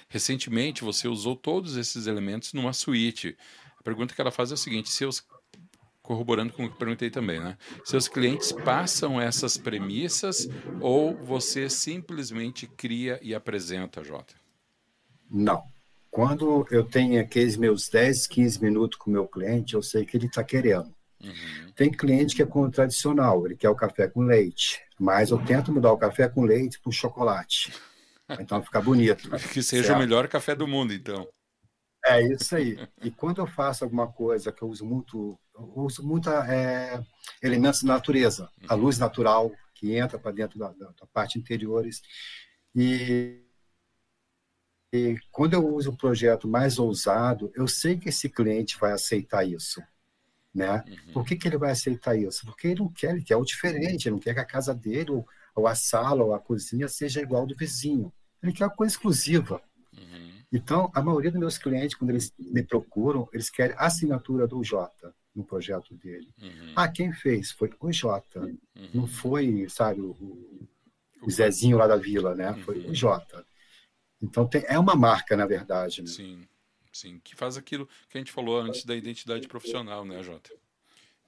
Recentemente, 0.08 0.82
você 0.82 1.06
usou 1.06 1.36
todos 1.36 1.76
esses 1.76 2.08
elementos 2.08 2.52
numa 2.52 2.72
suíte. 2.72 3.36
A 3.78 3.82
pergunta 3.82 4.12
que 4.12 4.20
ela 4.20 4.32
faz 4.32 4.50
é 4.50 4.54
a 4.54 4.56
seguinte: 4.56 4.90
seus 4.90 5.24
corroborando 6.10 6.52
com 6.52 6.64
o 6.64 6.68
que 6.68 6.76
perguntei 6.76 7.08
também, 7.08 7.38
né? 7.38 7.56
Seus 7.84 8.08
clientes 8.08 8.50
passam 8.50 9.20
essas 9.20 9.56
premissas 9.56 10.48
ou 10.80 11.14
você 11.14 11.70
simplesmente 11.70 12.66
cria 12.66 13.20
e 13.22 13.32
apresenta, 13.32 14.02
Jota? 14.02 14.34
Não. 15.30 15.62
Quando 16.10 16.66
eu 16.68 16.82
tenho 16.82 17.20
aqueles 17.20 17.56
meus 17.56 17.88
10, 17.88 18.26
15 18.26 18.60
minutos 18.60 18.98
com 18.98 19.08
o 19.08 19.12
meu 19.12 19.28
cliente, 19.28 19.74
eu 19.74 19.82
sei 19.84 20.04
que 20.04 20.16
ele 20.16 20.26
está 20.26 20.42
querendo. 20.42 20.92
Uhum. 21.22 21.72
Tem 21.76 21.92
cliente 21.92 22.34
que 22.34 22.42
é 22.42 22.46
com 22.46 22.68
tradicional, 22.68 23.46
ele 23.46 23.54
quer 23.54 23.70
o 23.70 23.76
café 23.76 24.08
com 24.08 24.22
leite, 24.22 24.82
mas 24.98 25.30
eu 25.30 25.38
tento 25.38 25.72
mudar 25.72 25.92
o 25.92 25.96
café 25.96 26.28
com 26.28 26.42
leite 26.42 26.80
para 26.80 26.90
chocolate. 26.90 27.72
Então 28.40 28.60
fica 28.64 28.80
bonito. 28.80 29.30
que 29.52 29.62
seja 29.62 29.84
certo? 29.84 29.96
o 29.96 30.00
melhor 30.00 30.26
café 30.26 30.56
do 30.56 30.66
mundo, 30.66 30.92
então. 30.92 31.28
É 32.10 32.22
isso 32.22 32.56
aí. 32.56 32.76
E 33.02 33.10
quando 33.10 33.40
eu 33.40 33.46
faço 33.46 33.84
alguma 33.84 34.10
coisa 34.10 34.50
que 34.50 34.62
eu 34.62 34.68
uso 34.68 34.84
muito, 34.84 35.38
eu 35.54 35.72
uso 35.76 36.02
muita 36.06 36.46
é, 36.52 37.02
elementos 37.42 37.82
da 37.82 37.94
natureza, 37.94 38.50
a 38.68 38.74
luz 38.74 38.98
natural 38.98 39.52
que 39.74 39.96
entra 39.96 40.18
para 40.18 40.32
dentro 40.32 40.58
da, 40.58 40.68
da, 40.72 40.86
da, 40.90 41.06
parte 41.06 41.38
interiores. 41.38 42.02
E, 42.74 43.42
e 44.92 45.16
quando 45.30 45.54
eu 45.54 45.66
uso 45.66 45.90
um 45.90 45.96
projeto 45.96 46.46
mais 46.48 46.78
ousado, 46.78 47.50
eu 47.54 47.66
sei 47.66 47.96
que 47.96 48.08
esse 48.08 48.28
cliente 48.28 48.78
vai 48.78 48.92
aceitar 48.92 49.44
isso. 49.44 49.82
Né? 50.52 50.84
Uhum. 50.86 51.12
Por 51.12 51.24
que, 51.24 51.36
que 51.36 51.46
ele 51.46 51.56
vai 51.56 51.70
aceitar 51.70 52.16
isso? 52.16 52.44
Porque 52.44 52.68
ele 52.68 52.80
não 52.80 52.92
quer, 52.92 53.12
ele 53.12 53.22
quer 53.22 53.36
o 53.36 53.44
diferente, 53.44 54.06
ele 54.06 54.16
não 54.16 54.20
quer 54.20 54.34
que 54.34 54.40
a 54.40 54.44
casa 54.44 54.74
dele, 54.74 55.12
ou, 55.12 55.26
ou 55.54 55.66
a 55.66 55.74
sala, 55.74 56.24
ou 56.24 56.34
a 56.34 56.40
cozinha 56.40 56.88
seja 56.88 57.22
igual 57.22 57.46
do 57.46 57.56
vizinho. 57.56 58.12
Ele 58.42 58.52
quer 58.52 58.64
uma 58.64 58.74
coisa 58.74 58.92
exclusiva. 58.92 59.62
Uhum. 60.52 60.58
Então, 60.58 60.90
a 60.94 61.02
maioria 61.02 61.30
dos 61.30 61.40
meus 61.40 61.58
clientes, 61.58 61.96
quando 61.96 62.10
eles 62.10 62.32
me 62.38 62.62
procuram, 62.62 63.28
eles 63.32 63.50
querem 63.50 63.76
a 63.76 63.86
assinatura 63.86 64.46
do 64.46 64.62
Jota 64.62 65.14
no 65.34 65.44
projeto 65.44 65.94
dele. 65.94 66.28
Uhum. 66.40 66.72
Ah, 66.76 66.88
quem 66.88 67.12
fez? 67.12 67.52
Foi 67.52 67.70
o 67.80 67.92
Jota. 67.92 68.40
Uhum. 68.40 68.90
Não 68.92 69.06
foi, 69.06 69.68
sabe, 69.68 70.00
o, 70.00 70.68
o, 71.22 71.30
Zezinho 71.30 71.78
lá 71.78 71.86
da 71.86 71.96
vila, 71.96 72.34
né? 72.34 72.54
Foi 72.64 72.78
o 72.78 72.88
uhum. 72.88 72.94
Jota. 72.94 73.46
Então, 74.20 74.46
tem, 74.46 74.64
é 74.66 74.78
uma 74.78 74.94
marca, 74.94 75.36
na 75.36 75.46
verdade. 75.46 76.02
Né? 76.02 76.08
Sim, 76.08 76.48
sim. 76.92 77.20
Que 77.22 77.34
faz 77.34 77.56
aquilo 77.56 77.88
que 78.08 78.18
a 78.18 78.20
gente 78.20 78.32
falou 78.32 78.60
antes 78.60 78.84
da 78.84 78.94
identidade 78.94 79.46
profissional, 79.46 80.04
né, 80.04 80.22
Jota? 80.22 80.50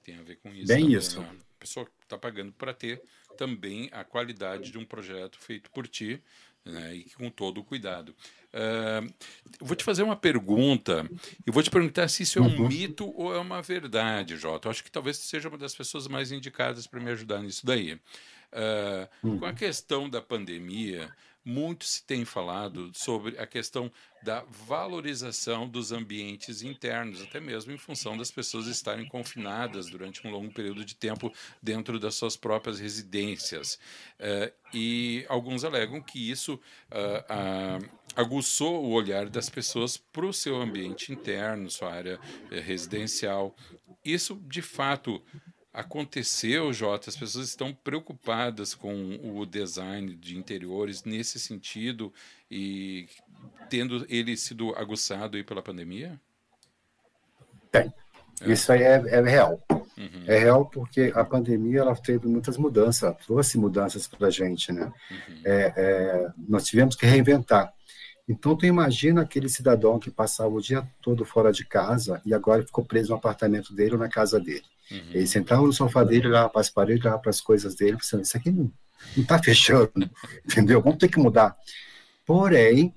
Tem 0.03 0.17
a 0.17 0.21
ver 0.21 0.35
com 0.35 0.49
isso. 0.49 0.67
Bem 0.67 0.83
também, 0.83 0.97
isso. 0.97 1.21
Né? 1.21 1.37
A 1.55 1.59
pessoa 1.59 1.87
está 2.01 2.17
pagando 2.17 2.51
para 2.51 2.73
ter 2.73 3.01
também 3.37 3.89
a 3.91 4.03
qualidade 4.03 4.69
de 4.69 4.77
um 4.77 4.85
projeto 4.85 5.39
feito 5.39 5.71
por 5.71 5.87
ti, 5.87 6.21
né, 6.65 6.95
e 6.95 7.09
com 7.11 7.29
todo 7.29 7.59
o 7.59 7.63
cuidado. 7.63 8.15
Uh, 8.53 9.11
vou 9.59 9.75
te 9.75 9.83
fazer 9.83 10.03
uma 10.03 10.15
pergunta 10.15 11.09
e 11.45 11.49
vou 11.49 11.63
te 11.63 11.71
perguntar 11.71 12.07
se 12.07 12.21
isso 12.21 12.37
é 12.37 12.41
um 12.41 12.45
uhum. 12.45 12.67
mito 12.67 13.11
ou 13.15 13.33
é 13.33 13.39
uma 13.39 13.61
verdade, 13.61 14.37
Jota. 14.37 14.67
Eu 14.67 14.71
acho 14.71 14.83
que 14.83 14.91
talvez 14.91 15.17
seja 15.17 15.49
uma 15.49 15.57
das 15.57 15.73
pessoas 15.73 16.07
mais 16.07 16.31
indicadas 16.31 16.85
para 16.85 16.99
me 16.99 17.09
ajudar 17.11 17.41
nisso 17.41 17.65
daí. 17.65 17.93
Uh. 19.23 19.39
Com 19.39 19.45
a 19.45 19.53
questão 19.53 20.07
da 20.07 20.21
pandemia, 20.21 21.09
muito 21.45 21.85
se 21.85 22.03
tem 22.03 22.25
falado 22.25 22.91
sobre 22.93 23.37
a 23.37 23.45
questão 23.45 23.91
da 24.21 24.43
valorização 24.65 25.67
dos 25.67 25.91
ambientes 25.91 26.61
internos, 26.61 27.21
até 27.21 27.39
mesmo 27.39 27.73
em 27.73 27.77
função 27.77 28.17
das 28.17 28.31
pessoas 28.31 28.67
estarem 28.67 29.07
confinadas 29.07 29.87
durante 29.87 30.25
um 30.25 30.31
longo 30.31 30.53
período 30.53 30.85
de 30.85 30.95
tempo 30.95 31.31
dentro 31.61 31.99
das 31.99 32.15
suas 32.15 32.37
próprias 32.37 32.79
residências. 32.79 33.77
Uh, 34.19 34.53
e 34.73 35.25
alguns 35.27 35.65
alegam 35.65 36.01
que 36.01 36.31
isso 36.31 36.53
uh, 36.53 37.83
uh, 37.83 37.89
aguçou 38.15 38.83
o 38.83 38.91
olhar 38.91 39.29
das 39.29 39.49
pessoas 39.49 39.97
para 39.97 40.25
o 40.25 40.33
seu 40.33 40.55
ambiente 40.55 41.11
interno, 41.11 41.69
sua 41.69 41.91
área 41.91 42.19
eh, 42.51 42.59
residencial. 42.59 43.55
Isso, 44.03 44.35
de 44.47 44.61
fato, 44.61 45.21
aconteceu, 45.73 46.71
Jota, 46.71 47.09
as 47.09 47.17
pessoas 47.17 47.47
estão 47.47 47.73
preocupadas 47.73 48.75
com 48.75 49.19
o 49.23 49.45
design 49.45 50.13
de 50.13 50.37
interiores 50.37 51.03
nesse 51.03 51.39
sentido 51.39 52.13
e 52.49 53.07
tendo 53.69 54.05
ele 54.07 54.37
sido 54.37 54.75
aguçado 54.75 55.35
aí 55.35 55.43
pela 55.43 55.63
pandemia? 55.63 56.19
Tem. 57.71 57.91
É. 58.41 58.51
Isso 58.51 58.71
aí 58.71 58.83
é, 58.83 59.01
é 59.07 59.21
real. 59.21 59.61
Uhum. 59.69 60.23
É 60.27 60.37
real 60.37 60.65
porque 60.65 61.11
a 61.15 61.23
pandemia 61.23 61.81
ela 61.81 61.95
teve 61.95 62.27
muitas 62.27 62.57
mudanças, 62.57 63.15
trouxe 63.25 63.57
mudanças 63.57 64.07
para 64.07 64.27
a 64.27 64.31
gente, 64.31 64.71
né? 64.71 64.91
Uhum. 65.09 65.41
É, 65.43 65.73
é, 65.75 66.31
nós 66.47 66.65
tivemos 66.65 66.95
que 66.95 67.05
reinventar. 67.05 67.73
Então, 68.27 68.55
tu 68.55 68.65
imagina 68.65 69.21
aquele 69.21 69.49
cidadão 69.49 69.99
que 69.99 70.09
passava 70.09 70.49
o 70.49 70.61
dia 70.61 70.87
todo 71.01 71.25
fora 71.25 71.51
de 71.51 71.65
casa 71.65 72.21
e 72.25 72.33
agora 72.33 72.63
ficou 72.63 72.85
preso 72.85 73.09
no 73.09 73.17
apartamento 73.17 73.73
dele 73.75 73.93
ou 73.93 73.99
na 73.99 74.07
casa 74.07 74.39
dele. 74.39 74.63
Uhum. 74.93 75.11
Ele 75.11 75.27
sentava 75.27 75.63
no 75.63 75.73
sofá 75.73 76.03
dele, 76.03 76.27
olhava 76.27 76.49
para 76.49 76.61
as 76.61 76.69
paredes, 76.69 77.03
olhava 77.03 77.19
para 77.19 77.31
as 77.31 77.41
coisas 77.41 77.75
dele, 77.75 77.97
pensando, 77.97 78.23
isso 78.23 78.37
aqui 78.37 78.51
não 78.51 78.71
está 79.17 79.41
fechando, 79.41 79.91
entendeu? 80.45 80.81
Vamos 80.81 80.99
ter 80.99 81.09
que 81.09 81.19
mudar. 81.19 81.57
Porém, 82.25 82.93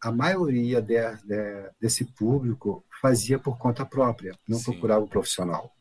a 0.00 0.12
maioria 0.12 0.80
de, 0.80 0.96
de, 1.24 1.70
desse 1.80 2.04
público 2.04 2.84
fazia 3.02 3.38
por 3.38 3.58
conta 3.58 3.84
própria, 3.84 4.38
não 4.48 4.58
Sim. 4.58 4.64
procurava 4.64 5.04
o 5.04 5.08
profissional. 5.08 5.74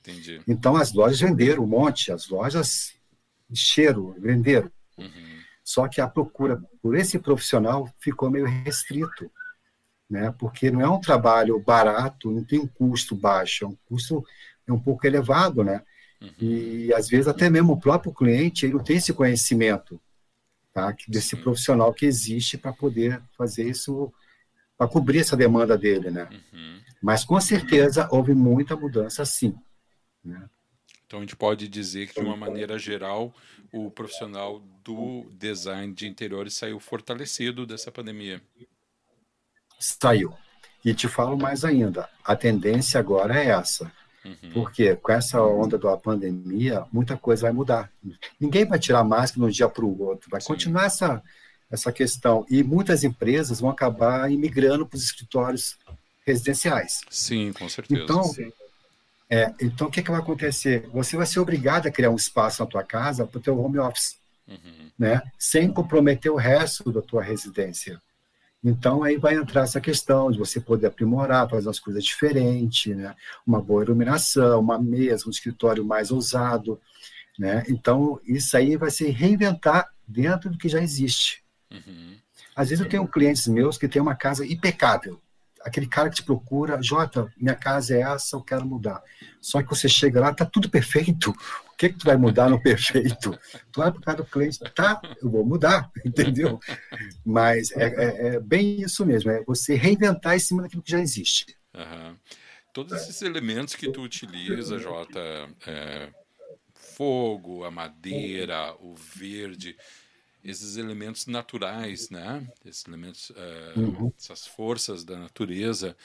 Entendi. 0.00 0.42
Então, 0.48 0.76
as 0.76 0.92
lojas 0.92 1.20
venderam 1.20 1.62
um 1.62 1.66
monte, 1.66 2.10
as 2.10 2.28
lojas 2.28 2.94
encheram, 3.48 4.14
venderam. 4.18 4.70
Uhum. 4.98 5.32
Só 5.62 5.86
que 5.86 6.00
a 6.00 6.08
procura 6.08 6.60
por 6.82 6.96
esse 6.96 7.18
profissional 7.18 7.88
ficou 8.00 8.28
meio 8.28 8.46
restrito, 8.46 9.30
né? 10.10 10.34
Porque 10.38 10.70
não 10.70 10.80
é 10.80 10.88
um 10.88 11.00
trabalho 11.00 11.58
barato, 11.60 12.30
não 12.30 12.44
tem 12.44 12.58
um 12.58 12.66
custo 12.66 13.14
baixo, 13.14 13.64
é 13.64 13.68
um 13.68 13.76
custo 13.86 14.24
é 14.66 14.72
um 14.72 14.80
pouco 14.80 15.06
elevado, 15.06 15.64
né? 15.64 15.82
Uhum. 16.20 16.30
E 16.40 16.94
às 16.94 17.08
vezes 17.08 17.26
até 17.26 17.50
mesmo 17.50 17.72
o 17.72 17.80
próprio 17.80 18.12
cliente 18.12 18.66
ele 18.66 18.74
não 18.74 18.84
tem 18.84 18.96
esse 18.96 19.12
conhecimento 19.12 20.00
tá? 20.72 20.94
desse 21.08 21.36
sim. 21.36 21.42
profissional 21.42 21.92
que 21.92 22.06
existe 22.06 22.56
para 22.56 22.72
poder 22.72 23.20
fazer 23.36 23.68
isso, 23.68 24.12
para 24.76 24.88
cobrir 24.88 25.20
essa 25.20 25.36
demanda 25.36 25.76
dele. 25.76 26.10
Né? 26.10 26.28
Uhum. 26.52 26.80
Mas 27.02 27.24
com 27.24 27.40
certeza 27.40 28.08
houve 28.10 28.34
muita 28.34 28.76
mudança 28.76 29.24
sim. 29.24 29.54
Né? 30.24 30.48
Então 31.06 31.18
a 31.18 31.22
gente 31.22 31.36
pode 31.36 31.68
dizer 31.68 32.08
que, 32.08 32.14
de 32.14 32.26
uma 32.26 32.36
maneira 32.36 32.78
geral, 32.78 33.34
o 33.70 33.90
profissional 33.90 34.60
do 34.82 35.26
design 35.32 35.92
de 35.92 36.06
interiores 36.06 36.54
saiu 36.54 36.80
fortalecido 36.80 37.66
dessa 37.66 37.92
pandemia. 37.92 38.40
Saiu. 39.78 40.32
E 40.84 40.94
te 40.94 41.06
falo 41.08 41.36
mais 41.36 41.64
ainda, 41.64 42.08
a 42.24 42.34
tendência 42.34 42.98
agora 42.98 43.38
é 43.38 43.48
essa. 43.48 43.92
Uhum. 44.24 44.50
Porque 44.52 44.94
com 44.96 45.12
essa 45.12 45.42
onda 45.42 45.76
da 45.76 45.96
pandemia, 45.96 46.84
muita 46.92 47.16
coisa 47.16 47.42
vai 47.42 47.52
mudar. 47.52 47.90
Ninguém 48.38 48.64
vai 48.64 48.78
tirar 48.78 49.02
máscara 49.02 49.40
de 49.40 49.46
um 49.46 49.50
dia 49.50 49.68
para 49.68 49.84
o 49.84 50.00
outro. 50.00 50.30
Vai 50.30 50.40
Sim. 50.40 50.46
continuar 50.48 50.84
essa, 50.84 51.22
essa 51.70 51.90
questão. 51.90 52.46
E 52.48 52.62
muitas 52.62 53.02
empresas 53.02 53.60
vão 53.60 53.70
acabar 53.70 54.30
imigrando 54.30 54.86
para 54.86 54.96
os 54.96 55.04
escritórios 55.04 55.76
residenciais. 56.24 57.00
Sim, 57.10 57.52
com 57.52 57.68
certeza. 57.68 58.02
Então, 58.02 58.24
Sim. 58.24 58.52
É, 59.28 59.50
então, 59.62 59.88
o 59.88 59.90
que, 59.90 60.02
que 60.02 60.10
vai 60.10 60.20
acontecer? 60.20 60.86
Você 60.92 61.16
vai 61.16 61.24
ser 61.24 61.40
obrigado 61.40 61.86
a 61.86 61.90
criar 61.90 62.10
um 62.10 62.16
espaço 62.16 62.62
na 62.62 62.68
tua 62.68 62.84
casa 62.84 63.26
para 63.26 63.38
o 63.38 63.40
teu 63.40 63.58
home 63.58 63.78
office, 63.78 64.18
uhum. 64.46 64.90
né? 64.98 65.22
sem 65.38 65.72
comprometer 65.72 66.30
o 66.30 66.36
resto 66.36 66.92
da 66.92 67.00
tua 67.00 67.22
residência. 67.22 67.98
Então, 68.64 69.02
aí 69.02 69.16
vai 69.16 69.34
entrar 69.34 69.62
essa 69.62 69.80
questão 69.80 70.30
de 70.30 70.38
você 70.38 70.60
poder 70.60 70.86
aprimorar, 70.86 71.48
fazer 71.48 71.68
as 71.68 71.80
coisas 71.80 72.04
diferentes, 72.04 72.96
né? 72.96 73.14
uma 73.44 73.60
boa 73.60 73.82
iluminação, 73.82 74.60
uma 74.60 74.78
mesa, 74.78 75.26
um 75.26 75.30
escritório 75.30 75.84
mais 75.84 76.12
ousado. 76.12 76.80
Né? 77.36 77.64
Então, 77.68 78.20
isso 78.24 78.56
aí 78.56 78.76
vai 78.76 78.90
se 78.90 79.08
reinventar 79.08 79.88
dentro 80.06 80.48
do 80.48 80.58
que 80.58 80.68
já 80.68 80.80
existe. 80.80 81.42
Uhum. 81.70 82.16
Às 82.54 82.68
vezes 82.68 82.84
eu 82.84 82.88
tenho 82.88 83.08
clientes 83.08 83.48
meus 83.48 83.78
que 83.78 83.88
têm 83.88 84.00
uma 84.02 84.14
casa 84.14 84.46
impecável, 84.46 85.20
aquele 85.64 85.86
cara 85.86 86.10
que 86.10 86.16
te 86.16 86.22
procura, 86.22 86.82
Jota, 86.82 87.32
minha 87.36 87.54
casa 87.54 87.96
é 87.96 88.00
essa, 88.00 88.36
eu 88.36 88.42
quero 88.42 88.66
mudar. 88.66 89.02
Só 89.40 89.62
que 89.62 89.68
você 89.68 89.88
chega 89.88 90.20
lá, 90.20 90.34
tá 90.34 90.44
tudo 90.44 90.68
perfeito. 90.68 91.30
O 91.30 91.76
que 91.76 91.88
que 91.88 91.98
tu 91.98 92.04
vai 92.04 92.16
mudar 92.16 92.48
no 92.48 92.62
perfeito? 92.62 93.38
Tu 93.72 93.80
vai 93.80 93.90
para 93.92 94.14
do 94.14 94.24
cliente, 94.24 94.58
tá, 94.74 95.00
eu 95.20 95.30
vou 95.30 95.44
mudar, 95.44 95.90
entendeu? 96.04 96.60
Mas 97.24 97.72
é, 97.72 97.84
é, 97.84 98.26
é, 98.26 98.40
bem 98.40 98.82
isso 98.82 99.04
mesmo, 99.04 99.30
é 99.30 99.42
você 99.44 99.74
reinventar 99.74 100.36
em 100.36 100.40
cima 100.40 100.62
daquilo 100.62 100.82
que 100.82 100.90
já 100.90 101.00
existe. 101.00 101.56
Uhum. 101.74 102.16
Todos 102.72 102.92
esses 102.92 103.20
elementos 103.22 103.74
que 103.74 103.90
tu 103.90 104.02
utiliza, 104.02 104.78
Jota, 104.78 105.20
é, 105.66 106.08
fogo, 106.74 107.64
a 107.64 107.70
madeira, 107.70 108.74
o 108.80 108.94
verde, 108.94 109.76
esses 110.44 110.76
elementos 110.76 111.26
naturais, 111.26 112.10
né? 112.10 112.46
Esses 112.64 112.84
elementos, 112.86 113.30
uh, 113.30 113.34
uhum. 113.80 114.12
essas 114.18 114.46
forças 114.46 115.04
da 115.04 115.16
natureza. 115.16 115.96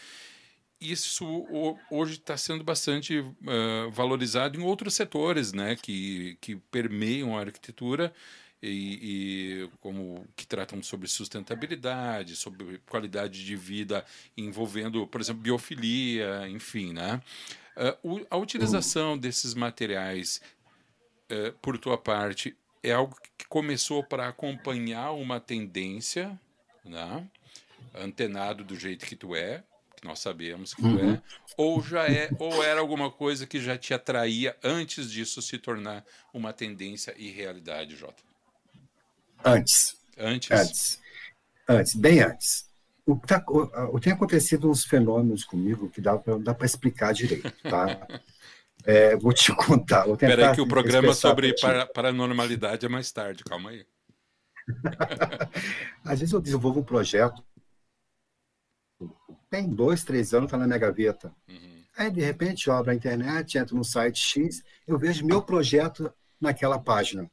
Isso 0.79 1.25
hoje 1.89 2.13
está 2.13 2.37
sendo 2.37 2.63
bastante 2.63 3.19
uh, 3.19 3.89
valorizado 3.91 4.59
em 4.59 4.63
outros 4.63 4.93
setores, 4.93 5.53
né? 5.53 5.75
Que, 5.75 6.37
que 6.39 6.55
permeiam 6.55 7.35
a 7.35 7.41
arquitetura 7.41 8.13
e, 8.61 9.63
e, 9.63 9.69
como 9.79 10.27
que 10.35 10.45
tratam 10.45 10.81
sobre 10.83 11.07
sustentabilidade, 11.07 12.35
sobre 12.35 12.79
qualidade 12.89 13.43
de 13.43 13.55
vida 13.55 14.05
envolvendo, 14.35 15.07
por 15.07 15.19
exemplo, 15.19 15.41
biofilia, 15.41 16.47
enfim, 16.47 16.93
né? 16.93 17.21
Uh, 18.03 18.25
a 18.29 18.37
utilização 18.37 19.17
desses 19.17 19.53
materiais, 19.53 20.41
por 21.61 21.77
tua 21.77 21.97
parte, 21.97 22.55
é 22.83 22.91
algo 22.91 23.15
que 23.37 23.47
começou 23.47 24.03
para 24.03 24.27
acompanhar 24.27 25.11
uma 25.11 25.39
tendência, 25.39 26.39
né? 26.83 27.27
antenado 27.93 28.63
do 28.63 28.75
jeito 28.75 29.05
que 29.05 29.15
tu 29.15 29.35
é, 29.35 29.63
que 29.95 30.07
nós 30.07 30.19
sabemos 30.19 30.73
que 30.73 30.81
tu 30.81 30.99
é, 30.99 31.03
uhum. 31.03 31.21
ou 31.57 31.81
já 31.81 32.07
é, 32.07 32.29
ou 32.37 32.63
era 32.63 32.79
alguma 32.79 33.11
coisa 33.11 33.47
que 33.47 33.59
já 33.59 33.77
te 33.77 33.93
atraía 33.93 34.55
antes 34.63 35.11
disso 35.11 35.41
se 35.41 35.57
tornar 35.57 36.05
uma 36.33 36.53
tendência 36.53 37.13
e 37.17 37.31
realidade, 37.31 37.95
Jota? 37.95 38.21
Antes. 39.43 39.97
Antes? 40.17 40.51
Antes. 40.51 40.99
Antes, 41.67 41.95
bem 41.95 42.21
antes. 42.21 42.67
O, 43.05 43.15
tá, 43.15 43.43
o, 43.47 43.95
o 43.95 43.99
tem 43.99 44.13
acontecido 44.13 44.69
uns 44.69 44.83
fenômenos 44.83 45.43
comigo 45.43 45.89
que 45.89 46.01
dá 46.01 46.17
para 46.17 46.65
explicar 46.65 47.13
direito, 47.13 47.51
tá? 47.63 48.07
É, 48.87 49.17
vou 49.17 49.33
te 49.33 49.53
contar. 49.53 50.05
Vou 50.05 50.13
Espera 50.13 50.49
aí 50.49 50.55
que 50.55 50.61
o 50.61 50.67
programa 50.67 51.13
sobre 51.13 51.53
para, 51.59 51.85
paranormalidade 51.87 52.85
é 52.85 52.89
mais 52.89 53.11
tarde, 53.11 53.43
calma 53.43 53.71
aí. 53.71 53.85
Às 56.05 56.21
vezes 56.21 56.33
eu 56.33 56.39
desenvolvo 56.39 56.79
um 56.79 56.83
projeto, 56.83 57.43
tem 59.49 59.69
dois, 59.69 60.05
três 60.05 60.33
anos, 60.33 60.47
está 60.47 60.57
na 60.57 60.65
minha 60.65 60.79
gaveta. 60.79 61.33
Uhum. 61.49 61.83
Aí, 61.97 62.09
de 62.09 62.21
repente, 62.21 62.67
eu 62.67 62.73
abro 62.73 62.91
a 62.91 62.95
internet, 62.95 63.57
entro 63.57 63.75
no 63.75 63.83
site 63.83 64.19
X, 64.19 64.63
eu 64.87 64.97
vejo 64.97 65.25
meu 65.25 65.41
projeto 65.41 66.13
naquela 66.39 66.79
página. 66.79 67.29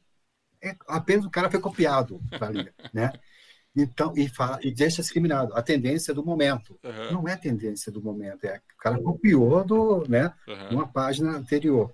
É, 0.61 0.75
apenas 0.87 1.25
o 1.25 1.29
cara 1.29 1.49
foi 1.49 1.59
copiado 1.61 2.21
ali, 2.41 2.69
né? 2.93 3.13
Então, 3.75 4.13
e, 4.15 4.29
fala, 4.29 4.59
e 4.63 4.71
deixa 4.71 5.01
discriminado. 5.01 5.53
A 5.53 5.61
tendência 5.61 6.13
do 6.13 6.23
momento. 6.23 6.79
Uhum. 6.83 7.11
Não 7.11 7.27
é 7.27 7.35
tendência 7.35 7.91
do 7.91 8.01
momento, 8.01 8.45
é 8.45 8.61
o 8.73 8.77
cara 8.77 9.01
copiou 9.01 9.63
do, 9.63 10.05
né, 10.07 10.33
uhum. 10.47 10.77
uma 10.77 10.87
página 10.87 11.31
anterior. 11.31 11.93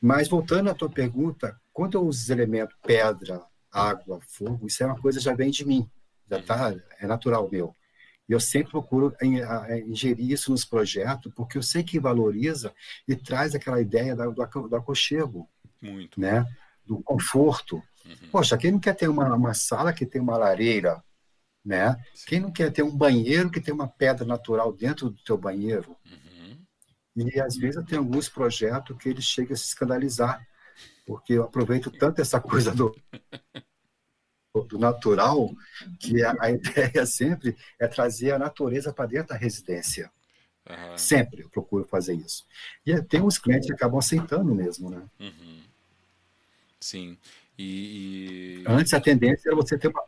Mas 0.00 0.28
voltando 0.28 0.68
à 0.68 0.74
tua 0.74 0.90
pergunta, 0.90 1.58
quando 1.72 1.96
eu 1.96 2.02
uso 2.02 2.22
os 2.22 2.30
elementos 2.30 2.76
pedra, 2.82 3.42
água, 3.72 4.20
fogo, 4.28 4.66
isso 4.66 4.82
é 4.82 4.86
uma 4.86 5.00
coisa 5.00 5.18
que 5.18 5.24
já 5.24 5.34
vem 5.34 5.50
de 5.50 5.66
mim, 5.66 5.88
já 6.30 6.42
tá, 6.42 6.74
é 7.00 7.06
natural 7.06 7.48
meu. 7.50 7.74
E 8.28 8.32
eu 8.32 8.40
sempre 8.40 8.70
procuro 8.70 9.14
ingerir 9.86 10.30
isso 10.30 10.50
nos 10.50 10.64
projetos, 10.64 11.32
porque 11.34 11.58
eu 11.58 11.62
sei 11.62 11.82
que 11.82 12.00
valoriza 12.00 12.72
e 13.06 13.14
traz 13.14 13.54
aquela 13.54 13.80
ideia 13.80 14.14
do, 14.16 14.32
do 14.32 14.76
aconchego. 14.76 15.48
Muito. 15.80 16.18
Né? 16.18 16.46
Do 16.84 17.02
conforto. 17.02 17.82
Uhum. 18.04 18.28
Poxa, 18.30 18.58
quem 18.58 18.72
não 18.72 18.80
quer 18.80 18.94
ter 18.94 19.08
uma, 19.08 19.34
uma 19.34 19.54
sala 19.54 19.92
que 19.92 20.04
tem 20.04 20.20
uma 20.20 20.36
lareira, 20.36 21.02
né? 21.64 21.96
Sim. 22.14 22.26
Quem 22.26 22.40
não 22.40 22.52
quer 22.52 22.70
ter 22.70 22.82
um 22.82 22.94
banheiro 22.94 23.50
que 23.50 23.60
tem 23.60 23.72
uma 23.72 23.88
pedra 23.88 24.26
natural 24.26 24.72
dentro 24.72 25.10
do 25.10 25.22
teu 25.22 25.38
banheiro? 25.38 25.96
Uhum. 26.04 26.58
E 27.16 27.40
às 27.40 27.56
vezes 27.56 27.76
eu 27.76 27.84
tenho 27.84 28.02
alguns 28.02 28.28
projetos 28.28 28.96
que 28.98 29.08
eles 29.08 29.24
chegam 29.24 29.54
a 29.54 29.56
se 29.56 29.66
escandalizar, 29.66 30.46
porque 31.06 31.34
eu 31.34 31.44
aproveito 31.44 31.90
tanto 31.90 32.20
essa 32.20 32.40
coisa 32.40 32.72
do, 32.72 32.94
do 34.68 34.78
natural, 34.78 35.50
que 35.98 36.22
a, 36.22 36.34
a 36.40 36.50
ideia 36.52 37.06
sempre 37.06 37.56
é 37.78 37.86
trazer 37.86 38.32
a 38.32 38.38
natureza 38.38 38.92
para 38.92 39.06
dentro 39.06 39.28
da 39.28 39.36
residência. 39.36 40.10
Uhum. 40.68 40.98
Sempre 40.98 41.42
eu 41.42 41.50
procuro 41.50 41.86
fazer 41.86 42.14
isso. 42.14 42.44
E 42.86 43.00
tem 43.02 43.20
uns 43.20 43.38
clientes 43.38 43.66
que 43.66 43.74
acabam 43.74 43.98
aceitando 43.98 44.54
mesmo, 44.54 44.90
né? 44.90 45.02
Uhum. 45.20 45.62
Sim. 46.84 47.16
E, 47.58 48.62
e... 48.62 48.64
Antes 48.66 48.92
a 48.92 49.00
tendência 49.00 49.48
era 49.48 49.56
você 49.56 49.78
ter 49.78 49.88
uma. 49.88 50.04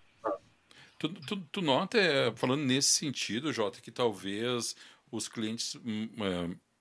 Tu, 0.98 1.08
tu, 1.08 1.36
tu 1.50 1.62
nota, 1.62 1.96
é, 1.96 2.30
falando 2.36 2.64
nesse 2.64 2.90
sentido, 2.90 3.50
Jota, 3.50 3.80
que 3.80 3.90
talvez 3.90 4.76
os 5.10 5.26
clientes. 5.26 5.74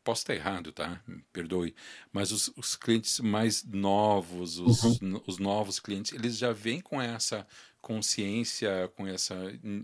Posso 0.05 0.21
estar 0.21 0.35
errado, 0.35 0.71
tá? 0.71 1.01
Perdoe. 1.33 1.75
Mas 2.13 2.31
os, 2.31 2.51
os 2.55 2.75
clientes 2.75 3.19
mais 3.19 3.63
novos, 3.63 4.59
os, 4.59 5.01
uhum. 5.01 5.19
os 5.25 5.39
novos 5.39 5.79
clientes, 5.79 6.13
eles 6.13 6.37
já 6.37 6.53
vêm 6.53 6.79
com 6.79 7.01
essa 7.01 7.45
consciência, 7.81 8.91
com 8.95 9.07
essa 9.07 9.35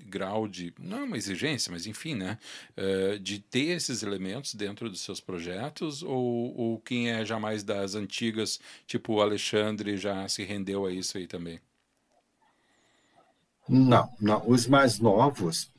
grau 0.05 0.47
de, 0.47 0.73
não 0.79 0.99
é 0.99 1.03
uma 1.03 1.17
exigência, 1.17 1.71
mas 1.71 1.87
enfim, 1.87 2.15
né, 2.15 2.37
uh, 2.77 3.19
de 3.19 3.39
ter 3.39 3.75
esses 3.75 4.03
elementos 4.03 4.53
dentro 4.53 4.89
dos 4.89 5.01
seus 5.01 5.19
projetos, 5.19 6.01
ou, 6.03 6.55
ou 6.55 6.79
quem 6.79 7.09
é 7.09 7.25
jamais 7.25 7.63
das 7.63 7.95
antigas, 7.95 8.59
tipo 8.85 9.13
o 9.13 9.21
Alexandre, 9.21 9.97
já 9.97 10.27
se 10.27 10.43
rendeu 10.43 10.85
a 10.85 10.91
isso 10.91 11.17
aí 11.17 11.25
também? 11.25 11.59
Não, 13.67 14.07
não. 14.19 14.47
Os 14.47 14.67
mais 14.67 14.99
novos, 14.99 15.71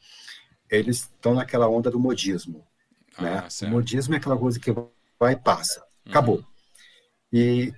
eles 0.68 0.98
estão 0.98 1.34
naquela 1.34 1.68
onda 1.68 1.90
do 1.90 2.00
modismo. 2.00 2.66
Ah, 3.16 3.22
né? 3.22 3.48
O 3.62 3.66
modismo 3.66 4.14
é 4.14 4.16
aquela 4.16 4.36
coisa 4.36 4.58
que 4.58 4.74
vai 5.18 5.32
e 5.32 5.36
passa. 5.36 5.84
Acabou. 6.06 6.36
Uhum. 6.36 6.44
E 7.32 7.74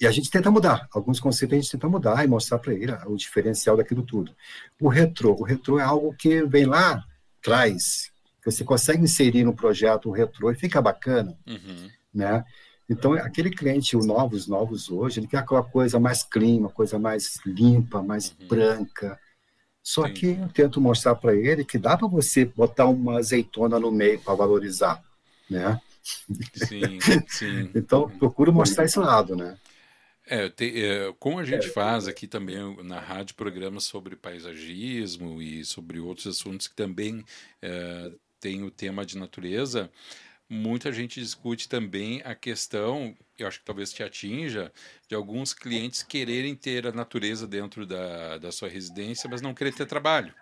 e 0.00 0.06
a 0.06 0.12
gente 0.12 0.30
tenta 0.30 0.48
mudar. 0.48 0.88
Alguns 0.92 1.18
conceitos 1.18 1.58
a 1.58 1.60
gente 1.60 1.72
tenta 1.72 1.88
mudar 1.88 2.24
e 2.24 2.28
mostrar 2.28 2.60
para 2.60 2.72
ele 2.72 2.92
o 3.06 3.16
diferencial 3.16 3.76
daquilo 3.76 4.04
tudo. 4.04 4.32
O 4.80 4.88
retrô. 4.88 5.34
O 5.34 5.42
retrô 5.42 5.80
é 5.80 5.82
algo 5.82 6.14
que 6.16 6.44
vem 6.44 6.66
lá 6.66 7.04
atrás, 7.40 8.12
você 8.50 8.64
consegue 8.64 9.02
inserir 9.02 9.44
no 9.44 9.54
projeto 9.54 10.08
o 10.08 10.12
retrô 10.12 10.50
e 10.50 10.54
fica 10.54 10.80
bacana, 10.80 11.36
uhum. 11.46 11.88
né? 12.12 12.44
Então, 12.88 13.12
aquele 13.12 13.50
cliente, 13.50 13.96
o 13.96 14.00
novos, 14.00 14.46
novos 14.46 14.90
hoje, 14.90 15.20
ele 15.20 15.26
quer 15.26 15.38
aquela 15.38 15.62
coisa 15.62 16.00
mais 16.00 16.22
clean, 16.22 16.60
uma 16.60 16.70
coisa 16.70 16.98
mais 16.98 17.38
limpa, 17.44 18.02
mais 18.02 18.30
uhum. 18.30 18.48
branca. 18.48 19.18
Só 19.88 20.06
Sim. 20.06 20.12
que 20.12 20.26
eu 20.26 20.48
tento 20.50 20.82
mostrar 20.82 21.14
para 21.14 21.34
ele 21.34 21.64
que 21.64 21.78
dá 21.78 21.96
para 21.96 22.06
você 22.06 22.44
botar 22.44 22.84
uma 22.84 23.16
azeitona 23.16 23.80
no 23.80 23.90
meio 23.90 24.20
para 24.20 24.34
valorizar, 24.34 25.02
né? 25.48 25.80
Sim, 26.02 26.98
sim. 27.26 27.70
então, 27.74 28.06
procuro 28.18 28.52
mostrar 28.52 28.84
esse 28.84 28.98
lado, 28.98 29.34
né? 29.34 29.56
É, 30.26 30.50
te, 30.50 30.84
é, 30.84 31.10
como 31.18 31.38
a 31.38 31.44
gente 31.46 31.70
faz 31.70 32.06
aqui 32.06 32.26
também 32.26 32.76
na 32.84 33.00
rádio 33.00 33.34
programas 33.34 33.84
sobre 33.84 34.14
paisagismo 34.14 35.40
e 35.40 35.64
sobre 35.64 35.98
outros 35.98 36.26
assuntos 36.26 36.68
que 36.68 36.76
também 36.76 37.24
é, 37.62 38.12
tem 38.38 38.64
o 38.64 38.70
tema 38.70 39.06
de 39.06 39.16
natureza, 39.16 39.90
muita 40.48 40.90
gente 40.90 41.20
discute 41.20 41.68
também 41.68 42.22
a 42.24 42.34
questão, 42.34 43.14
eu 43.38 43.46
acho 43.46 43.58
que 43.58 43.64
talvez 43.64 43.92
te 43.92 44.02
atinja, 44.02 44.72
de 45.06 45.14
alguns 45.14 45.52
clientes 45.52 46.02
quererem 46.02 46.54
ter 46.54 46.86
a 46.86 46.92
natureza 46.92 47.46
dentro 47.46 47.84
da, 47.84 48.38
da 48.38 48.50
sua 48.50 48.68
residência, 48.68 49.28
mas 49.30 49.42
não 49.42 49.54
querer 49.54 49.74
ter 49.74 49.86
trabalho. 49.86 50.32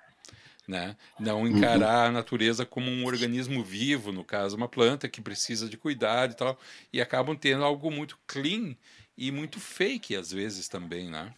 Né? 0.69 0.97
Não 1.19 1.41
uhum. 1.41 1.47
encarar 1.47 2.07
a 2.07 2.13
natureza 2.13 2.67
como 2.67 2.91
um 2.91 3.05
organismo 3.05 3.63
vivo, 3.63 4.11
no 4.11 4.25
caso, 4.25 4.57
uma 4.57 4.69
planta 4.69 5.09
que 5.09 5.21
precisa 5.21 5.69
de 5.69 5.77
cuidado 5.77 6.33
e 6.33 6.37
tal, 6.37 6.59
e 6.93 7.01
acabam 7.01 7.37
tendo 7.37 7.65
algo 7.65 7.91
muito 7.91 8.19
clean 8.27 8.77
e 9.17 9.31
muito 9.31 9.61
fake 9.61 10.17
às 10.17 10.33
vezes 10.33 10.69
também, 10.69 11.09
né? 11.09 11.33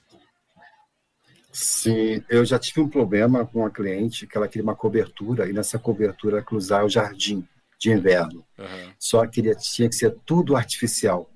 Sim, 1.52 2.22
eu 2.28 2.44
já 2.44 2.58
tive 2.58 2.80
um 2.80 2.88
problema 2.88 3.44
com 3.44 3.60
uma 3.60 3.70
cliente 3.70 4.26
que 4.26 4.36
ela 4.36 4.48
queria 4.48 4.62
uma 4.62 4.76
cobertura 4.76 5.48
e 5.48 5.52
nessa 5.52 5.78
cobertura 5.78 6.42
cruzar 6.42 6.84
o 6.84 6.88
jardim 6.88 7.46
de 7.78 7.90
inverno. 7.90 8.44
Uhum. 8.58 8.92
Só 8.98 9.26
que 9.26 9.42
tinha 9.56 9.88
que 9.88 9.94
ser 9.94 10.14
tudo 10.24 10.56
artificial. 10.56 11.30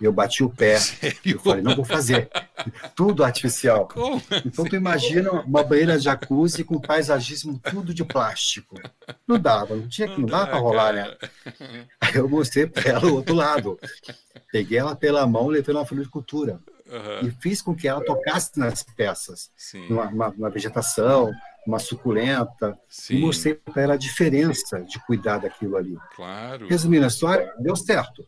Eu 0.00 0.12
bati 0.12 0.42
o 0.42 0.48
pé. 0.48 0.78
Sério? 0.78 1.18
Eu 1.26 1.40
falei, 1.40 1.62
não 1.62 1.76
vou 1.76 1.84
fazer. 1.84 2.30
tudo 2.96 3.22
artificial. 3.22 3.86
Como? 3.86 4.22
Então 4.46 4.64
tu 4.64 4.74
imagina 4.74 5.30
uma 5.30 5.62
banheira 5.62 5.98
jacuzzi 5.98 6.64
com 6.64 6.80
paisagismo 6.80 7.58
tudo 7.58 7.92
de 7.92 8.02
plástico. 8.02 8.80
Não 9.28 9.38
dava, 9.38 9.76
não 9.76 9.86
tinha 9.86 10.08
que 10.08 10.18
não, 10.18 10.26
dava 10.26 10.46
para 10.46 10.58
rolar, 10.58 10.92
né? 10.94 11.16
Aí 12.00 12.16
eu 12.16 12.28
mostrei 12.28 12.66
para 12.66 12.90
ela 12.90 13.06
o 13.06 13.16
outro 13.16 13.34
lado. 13.34 13.78
Peguei 14.50 14.78
ela 14.78 14.96
pela 14.96 15.26
mão, 15.26 15.48
levei 15.48 15.74
na 15.74 15.84
floricultura. 15.84 16.58
Uhum. 16.90 17.28
E 17.28 17.30
fiz 17.40 17.62
com 17.62 17.74
que 17.74 17.86
ela 17.86 18.04
tocasse 18.04 18.58
nas 18.58 18.82
peças, 18.82 19.50
numa, 19.88 20.06
uma, 20.06 20.28
uma, 20.30 20.50
vegetação, 20.50 21.30
uma 21.66 21.78
suculenta. 21.78 22.78
Sim. 22.88 23.16
E 23.16 23.20
mostrei 23.20 23.54
para 23.54 23.82
ela 23.82 23.94
a 23.94 23.98
diferença 23.98 24.80
de 24.82 24.98
cuidar 25.06 25.38
daquilo 25.38 25.76
ali. 25.76 25.96
Claro. 26.14 26.66
Resumindo 26.66 27.04
a 27.04 27.08
história, 27.08 27.52
deu 27.58 27.76
certo. 27.76 28.26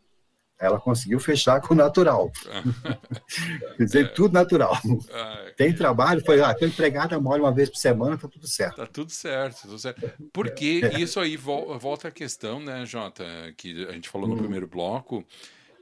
Ela 0.59 0.79
conseguiu 0.79 1.19
fechar 1.19 1.61
com 1.61 1.75
o 1.75 1.77
natural. 1.77 2.31
Quer 3.77 3.85
dizer, 3.85 4.05
é. 4.05 4.09
tudo 4.09 4.33
natural. 4.33 4.79
Ah, 5.13 5.47
Tem 5.57 5.71
é. 5.71 5.73
trabalho, 5.73 6.25
foi, 6.25 6.41
ah, 6.41 6.55
tem 6.55 6.69
empregada 6.69 7.19
mole 7.19 7.41
uma 7.41 7.53
vez 7.53 7.69
por 7.69 7.79
semana, 7.79 8.17
tá 8.17 8.29
tudo 8.29 8.47
certo. 8.47 8.77
Tá 8.77 8.87
tudo 8.87 9.11
certo, 9.11 9.63
tudo 9.63 9.79
certo. 9.79 10.13
Porque 10.33 10.81
é. 10.85 11.01
isso 11.01 11.19
aí 11.19 11.37
volta 11.37 12.09
à 12.09 12.11
questão, 12.13 12.61
né, 12.61 12.87
Jota, 12.87 13.25
que 13.57 13.87
a 13.87 13.93
gente 13.93 14.09
falou 14.09 14.29
no 14.29 14.35
hum. 14.35 14.39
primeiro 14.39 14.69
bloco, 14.69 15.25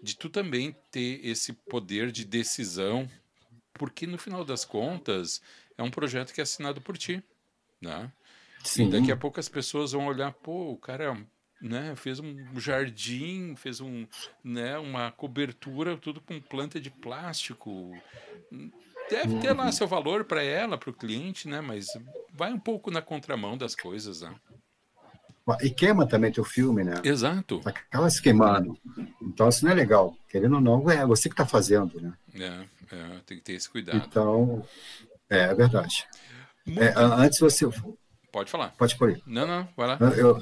de 0.03 0.17
tu 0.17 0.31
também 0.31 0.75
ter 0.91 1.21
esse 1.23 1.53
poder 1.53 2.11
de 2.11 2.25
decisão, 2.25 3.07
porque 3.75 4.07
no 4.07 4.17
final 4.17 4.47
das 4.47 4.65
contas 4.65 5.43
é 5.77 5.83
um 5.83 5.91
projeto 5.91 6.33
que 6.33 6.41
é 6.41 6.43
assinado 6.43 6.81
por 6.81 6.97
ti, 6.97 7.23
né? 7.81 8.11
Sim. 8.63 8.89
E 8.89 8.91
daqui 8.91 9.13
a 9.13 9.17
pouco 9.17 9.41
as 9.41 9.49
pessoas 9.49 9.93
vão 9.93 10.07
olhar, 10.07 10.33
pô, 10.33 10.73
o 10.73 10.77
cara 10.77 11.17
né, 11.61 11.95
fez 11.97 12.21
um 12.21 12.59
jardim, 12.59 13.55
fez 13.57 13.81
um, 13.81 14.07
né, 14.43 14.79
uma 14.79 15.11
cobertura, 15.13 15.97
tudo 15.97 16.21
com 16.21 16.41
planta 16.41 16.81
de 16.81 16.91
plástico. 16.91 17.93
Deve 19.09 19.41
ter 19.41 19.53
lá 19.53 19.67
uhum. 19.67 19.73
seu 19.73 19.87
valor 19.87 20.25
para 20.25 20.43
ela, 20.43 20.79
para 20.79 20.91
o 20.91 20.95
cliente, 20.95 21.49
né, 21.49 21.61
mas 21.61 21.87
vai 22.33 22.53
um 22.53 22.59
pouco 22.59 22.91
na 22.91 23.03
contramão 23.03 23.57
das 23.57 23.75
coisas, 23.75 24.23
né? 24.23 24.35
E 25.63 25.71
queima 25.71 26.07
também 26.07 26.31
teu 26.31 26.45
filme, 26.45 26.85
né? 26.85 27.01
Exato. 27.03 27.61
Acaba 27.65 28.09
se 28.09 28.23
queimando. 28.23 28.79
Então 29.21 29.49
isso 29.49 29.65
não 29.65 29.73
é 29.73 29.75
legal. 29.75 30.17
Querendo 30.29 30.57
ou 30.57 30.61
não, 30.61 30.89
é 30.89 31.05
você 31.05 31.29
que 31.29 31.33
está 31.33 31.47
fazendo, 31.47 32.01
né? 32.01 32.13
É, 32.35 32.95
é, 32.95 33.21
tem 33.27 33.39
que 33.39 33.43
ter 33.43 33.55
esse 33.55 33.69
cuidado. 33.69 34.05
Então, 34.07 34.65
é, 35.29 35.41
é 35.41 35.55
verdade. 35.55 36.07
É, 36.79 36.93
antes 36.97 37.39
você. 37.39 37.69
Pode 38.33 38.51
falar. 38.51 38.69
Pode 38.79 38.97
pôr. 38.97 39.21
Não, 39.27 39.47
não, 39.47 39.69
vai 39.77 39.89
lá. 39.89 39.99
Eu, 40.17 40.41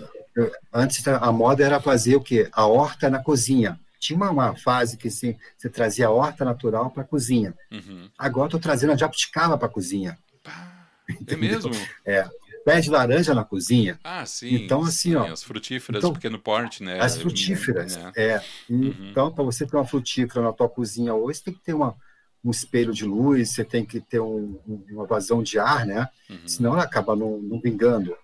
antes 0.72 1.06
a 1.06 1.32
moda 1.32 1.64
era 1.64 1.80
fazer 1.80 2.16
o 2.16 2.20
quê? 2.20 2.48
A 2.52 2.66
horta 2.66 3.10
na 3.10 3.22
cozinha. 3.22 3.78
Tinha 3.98 4.16
uma, 4.16 4.30
uma 4.30 4.56
fase 4.56 4.96
que 4.96 5.08
assim, 5.08 5.36
você 5.56 5.68
trazia 5.68 6.06
a 6.06 6.10
horta 6.10 6.44
natural 6.44 6.90
para 6.90 7.02
a 7.02 7.06
cozinha. 7.06 7.54
Uhum. 7.70 8.08
Agora 8.16 8.46
estou 8.46 8.60
trazendo 8.60 8.92
a 8.92 8.96
jabuticaba 8.96 9.58
para 9.58 9.66
a 9.66 9.70
cozinha. 9.70 10.16
é 11.26 11.36
mesmo? 11.36 11.72
É. 12.06 12.28
Pé 12.64 12.80
de 12.80 12.90
laranja 12.90 13.34
na 13.34 13.44
cozinha. 13.44 13.98
Ah, 14.04 14.24
sim. 14.26 14.54
Então, 14.54 14.82
assim, 14.82 15.10
sim, 15.10 15.14
ó. 15.16 15.24
As 15.24 15.42
frutíferas 15.42 16.00
então, 16.00 16.12
pequeno 16.12 16.38
porte, 16.38 16.82
né? 16.82 17.00
As 17.00 17.16
frutíferas, 17.16 17.96
é. 18.14 18.34
é. 18.34 18.44
Uhum. 18.68 18.94
Então, 19.10 19.32
para 19.32 19.42
você 19.42 19.66
ter 19.66 19.76
uma 19.76 19.86
frutífera 19.86 20.42
na 20.42 20.52
tua 20.52 20.68
cozinha 20.68 21.14
hoje, 21.14 21.42
tem 21.42 21.54
que 21.54 21.60
ter 21.60 21.72
uma, 21.72 21.96
um 22.44 22.50
espelho 22.50 22.92
de 22.92 23.04
luz, 23.04 23.50
você 23.50 23.64
tem 23.64 23.84
que 23.84 24.00
ter 24.00 24.20
um, 24.20 24.58
uma 24.90 25.06
vazão 25.06 25.42
de 25.42 25.58
ar, 25.58 25.84
né? 25.84 26.08
Uhum. 26.30 26.46
Senão 26.46 26.72
ela 26.74 26.84
acaba 26.84 27.14
não, 27.16 27.38
não 27.38 27.60
vingando 27.60 28.16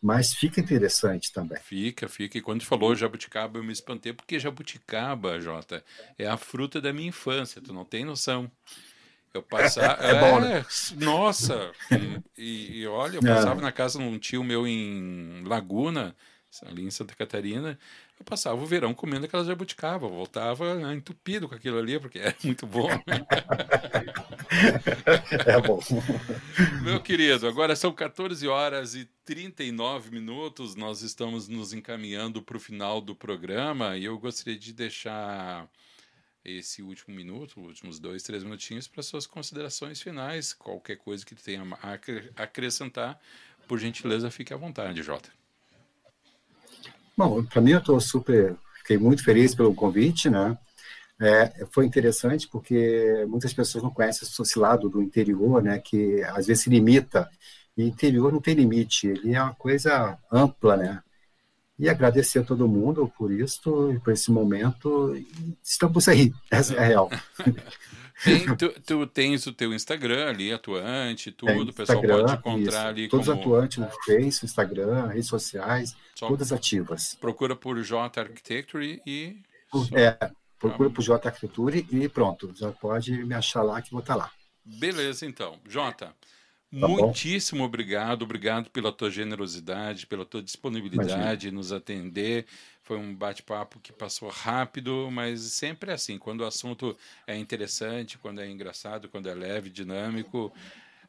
mas 0.00 0.32
fica 0.32 0.60
interessante 0.60 1.32
também. 1.32 1.58
Fica, 1.60 2.08
fica. 2.08 2.38
E 2.38 2.40
quando 2.40 2.64
falou 2.64 2.94
jabuticaba, 2.94 3.58
eu 3.58 3.64
me 3.64 3.72
espantei, 3.72 4.12
porque 4.12 4.38
jabuticaba, 4.38 5.40
Jota, 5.40 5.84
é 6.16 6.26
a 6.26 6.36
fruta 6.36 6.80
da 6.80 6.92
minha 6.92 7.08
infância, 7.08 7.60
tu 7.60 7.72
não 7.72 7.84
tem 7.84 8.04
noção. 8.04 8.50
Eu 9.34 9.42
passava. 9.42 9.98
é, 10.04 10.10
é, 10.12 10.20
bom, 10.20 10.40
né? 10.40 10.64
Nossa! 10.96 11.72
e, 12.36 12.80
e, 12.80 12.86
olha, 12.86 13.16
eu 13.16 13.22
passava 13.22 13.60
é. 13.60 13.62
na 13.62 13.72
casa 13.72 13.98
de 13.98 14.04
um 14.04 14.18
tio 14.18 14.44
meu 14.44 14.66
em 14.66 15.42
Laguna, 15.44 16.14
ali 16.64 16.84
em 16.84 16.90
Santa 16.90 17.14
Catarina, 17.14 17.78
eu 18.18 18.24
passava 18.24 18.60
o 18.60 18.66
verão 18.66 18.92
comendo 18.92 19.26
aquela 19.26 19.44
jabuticaba, 19.44 20.08
voltava 20.08 20.74
né, 20.74 20.94
entupido 20.94 21.48
com 21.48 21.54
aquilo 21.54 21.78
ali, 21.78 21.98
porque 22.00 22.18
é 22.18 22.34
muito 22.42 22.66
bom. 22.66 22.88
é 25.46 25.60
bom. 25.60 25.80
Meu 26.82 27.00
querido, 27.00 27.46
agora 27.46 27.76
são 27.76 27.92
14 27.92 28.48
horas 28.48 28.94
e 28.94 29.08
39 29.24 30.10
minutos, 30.10 30.74
nós 30.74 31.02
estamos 31.02 31.46
nos 31.46 31.72
encaminhando 31.72 32.42
para 32.42 32.56
o 32.56 32.60
final 32.60 33.00
do 33.00 33.14
programa 33.14 33.96
e 33.96 34.04
eu 34.04 34.18
gostaria 34.18 34.58
de 34.58 34.72
deixar 34.72 35.68
esse 36.44 36.82
último 36.82 37.14
minuto, 37.14 37.60
últimos 37.60 38.00
dois, 38.00 38.22
três 38.22 38.42
minutinhos, 38.42 38.88
para 38.88 39.02
suas 39.02 39.26
considerações 39.26 40.00
finais. 40.00 40.52
Qualquer 40.52 40.96
coisa 40.96 41.24
que 41.24 41.34
tenha 41.34 41.62
a 41.82 42.42
acrescentar, 42.42 43.20
por 43.68 43.78
gentileza, 43.78 44.30
fique 44.30 44.52
à 44.52 44.56
vontade, 44.56 45.02
Jota. 45.02 45.37
Bom, 47.18 47.42
para 47.42 47.60
mim 47.60 47.72
eu 47.72 47.80
estou 47.80 47.98
super, 48.00 48.54
fiquei 48.76 48.96
muito 48.96 49.24
feliz 49.24 49.52
pelo 49.52 49.74
convite, 49.74 50.30
né? 50.30 50.56
É, 51.20 51.66
foi 51.72 51.84
interessante 51.84 52.46
porque 52.46 53.26
muitas 53.28 53.52
pessoas 53.52 53.82
não 53.82 53.90
conhecem 53.90 54.28
esse 54.28 54.56
lado 54.56 54.88
do 54.88 55.02
interior, 55.02 55.60
né? 55.60 55.80
Que 55.80 56.22
às 56.22 56.46
vezes 56.46 56.62
se 56.62 56.70
limita. 56.70 57.28
E 57.76 57.82
interior 57.82 58.32
não 58.32 58.40
tem 58.40 58.54
limite, 58.54 59.08
ele 59.08 59.34
é 59.34 59.42
uma 59.42 59.52
coisa 59.52 60.16
ampla, 60.30 60.76
né? 60.76 61.02
E 61.76 61.88
agradecer 61.88 62.38
a 62.38 62.44
todo 62.44 62.68
mundo 62.68 63.12
por 63.18 63.32
isso, 63.32 63.98
por 64.04 64.12
esse 64.12 64.30
momento. 64.30 65.12
Estamos 65.60 66.06
aí, 66.06 66.32
essa 66.48 66.74
é 66.74 66.78
a 66.78 66.84
real. 66.84 67.10
Tem, 68.24 68.56
tu, 68.56 68.68
tu, 68.80 69.06
tens 69.06 69.46
o 69.46 69.52
teu 69.52 69.72
Instagram 69.72 70.28
ali, 70.28 70.52
atuante, 70.52 71.30
tudo, 71.30 71.70
o 71.70 71.72
pessoal 71.72 72.00
pode 72.00 72.32
encontrar 72.32 72.64
isso. 72.64 72.76
ali. 72.76 73.08
Todos 73.08 73.26
como... 73.26 73.40
atuantes 73.40 73.78
no 73.78 73.88
Face, 74.04 74.44
Instagram, 74.44 75.06
redes 75.06 75.28
sociais, 75.28 75.96
Só 76.14 76.26
todas 76.26 76.52
ativas. 76.52 77.16
Procura 77.20 77.54
por 77.54 77.80
J 77.82 78.20
Architecture 78.20 79.00
e. 79.06 79.40
É, 79.92 80.30
procura 80.58 80.90
por 80.90 81.02
J 81.02 81.28
Architecture 81.28 81.86
e 81.90 82.08
pronto, 82.08 82.52
já 82.56 82.72
pode 82.72 83.12
me 83.24 83.34
achar 83.34 83.62
lá 83.62 83.80
que 83.80 83.90
vou 83.90 84.00
estar 84.00 84.16
lá. 84.16 84.30
Beleza, 84.64 85.24
então. 85.24 85.58
Jota, 85.66 86.12
tá 86.70 86.88
muitíssimo 86.88 87.60
bom? 87.60 87.64
obrigado, 87.66 88.22
obrigado 88.22 88.70
pela 88.70 88.92
tua 88.92 89.10
generosidade, 89.10 90.06
pela 90.06 90.24
tua 90.24 90.42
disponibilidade 90.42 91.48
em 91.48 91.50
nos 91.50 91.72
atender. 91.72 92.46
Foi 92.82 92.96
um 92.96 93.14
bate-papo 93.14 93.78
que 93.80 93.92
passou 93.92 94.28
rápido, 94.28 95.10
mas 95.10 95.40
sempre 95.40 95.90
é 95.90 95.94
assim. 95.94 96.18
Quando 96.18 96.40
o 96.40 96.46
assunto 96.46 96.96
é 97.26 97.36
interessante, 97.36 98.18
quando 98.18 98.40
é 98.40 98.48
engraçado, 98.48 99.08
quando 99.08 99.28
é 99.28 99.34
leve, 99.34 99.68
dinâmico, 99.68 100.52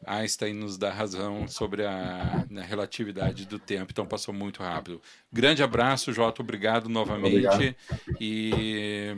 Einstein 0.06 0.54
nos 0.54 0.78
dá 0.78 0.92
razão 0.92 1.48
sobre 1.48 1.86
a, 1.86 2.46
a 2.58 2.62
relatividade 2.62 3.46
do 3.46 3.60
tempo. 3.60 3.92
Então 3.92 4.06
passou 4.06 4.34
muito 4.34 4.64
rápido. 4.64 5.02
Grande 5.32 5.62
abraço, 5.62 6.14
Jota. 6.14 6.42
Obrigado 6.42 6.88
novamente. 6.88 7.48
Obrigado. 7.48 7.76
E 8.20 9.14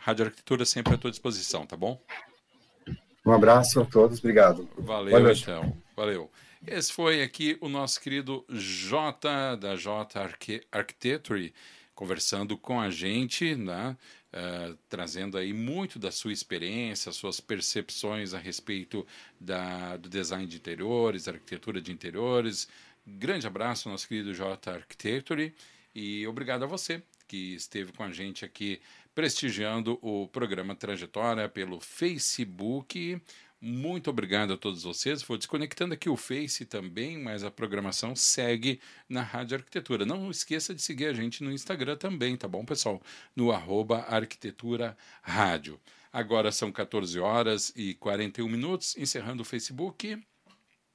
Rádio 0.00 0.26
Arquitetura 0.26 0.64
sempre 0.64 0.94
à 0.94 0.98
tua 0.98 1.10
disposição, 1.10 1.66
tá 1.66 1.76
bom? 1.76 2.00
Um 3.24 3.32
abraço 3.32 3.80
a 3.80 3.84
todos. 3.84 4.18
Obrigado. 4.18 4.68
Valeu, 4.76 5.32
então. 5.32 5.83
Valeu. 5.96 6.30
Esse 6.66 6.92
foi 6.92 7.22
aqui 7.22 7.56
o 7.60 7.68
nosso 7.68 8.00
querido 8.00 8.44
Jota, 8.48 9.56
da 9.56 9.76
J 9.76 10.18
Architecture 10.72 11.52
conversando 11.94 12.58
com 12.58 12.80
a 12.80 12.90
gente, 12.90 13.54
né? 13.54 13.96
Uh, 14.32 14.76
trazendo 14.88 15.38
aí 15.38 15.52
muito 15.52 15.96
da 15.96 16.10
sua 16.10 16.32
experiência, 16.32 17.12
suas 17.12 17.38
percepções 17.38 18.34
a 18.34 18.38
respeito 18.38 19.06
da, 19.38 19.96
do 19.96 20.08
design 20.08 20.44
de 20.44 20.56
interiores, 20.56 21.28
arquitetura 21.28 21.80
de 21.80 21.92
interiores. 21.92 22.68
Grande 23.06 23.46
abraço, 23.46 23.88
nosso 23.88 24.08
querido 24.08 24.34
J 24.34 24.70
Architecture, 24.72 25.54
e 25.94 26.26
obrigado 26.26 26.64
a 26.64 26.66
você 26.66 27.00
que 27.28 27.54
esteve 27.54 27.92
com 27.92 28.02
a 28.02 28.10
gente 28.10 28.44
aqui 28.44 28.80
prestigiando 29.14 29.98
o 30.02 30.26
programa 30.26 30.74
Trajetória 30.74 31.48
pelo 31.48 31.78
Facebook. 31.78 33.20
Muito 33.66 34.10
obrigado 34.10 34.52
a 34.52 34.58
todos 34.58 34.82
vocês. 34.82 35.22
Vou 35.22 35.38
desconectando 35.38 35.94
aqui 35.94 36.10
o 36.10 36.18
Face 36.18 36.66
também, 36.66 37.16
mas 37.16 37.42
a 37.42 37.50
programação 37.50 38.14
segue 38.14 38.78
na 39.08 39.22
Rádio 39.22 39.56
Arquitetura. 39.56 40.04
Não 40.04 40.30
esqueça 40.30 40.74
de 40.74 40.82
seguir 40.82 41.06
a 41.06 41.14
gente 41.14 41.42
no 41.42 41.50
Instagram 41.50 41.96
também, 41.96 42.36
tá 42.36 42.46
bom, 42.46 42.62
pessoal? 42.62 43.00
No 43.34 43.50
arroba 43.50 44.00
Arquitetura 44.00 44.94
Rádio. 45.22 45.80
Agora 46.12 46.52
são 46.52 46.70
14 46.70 47.18
horas 47.18 47.72
e 47.74 47.94
41 47.94 48.46
minutos, 48.46 48.98
encerrando 48.98 49.40
o 49.40 49.46
Facebook. 49.46 50.22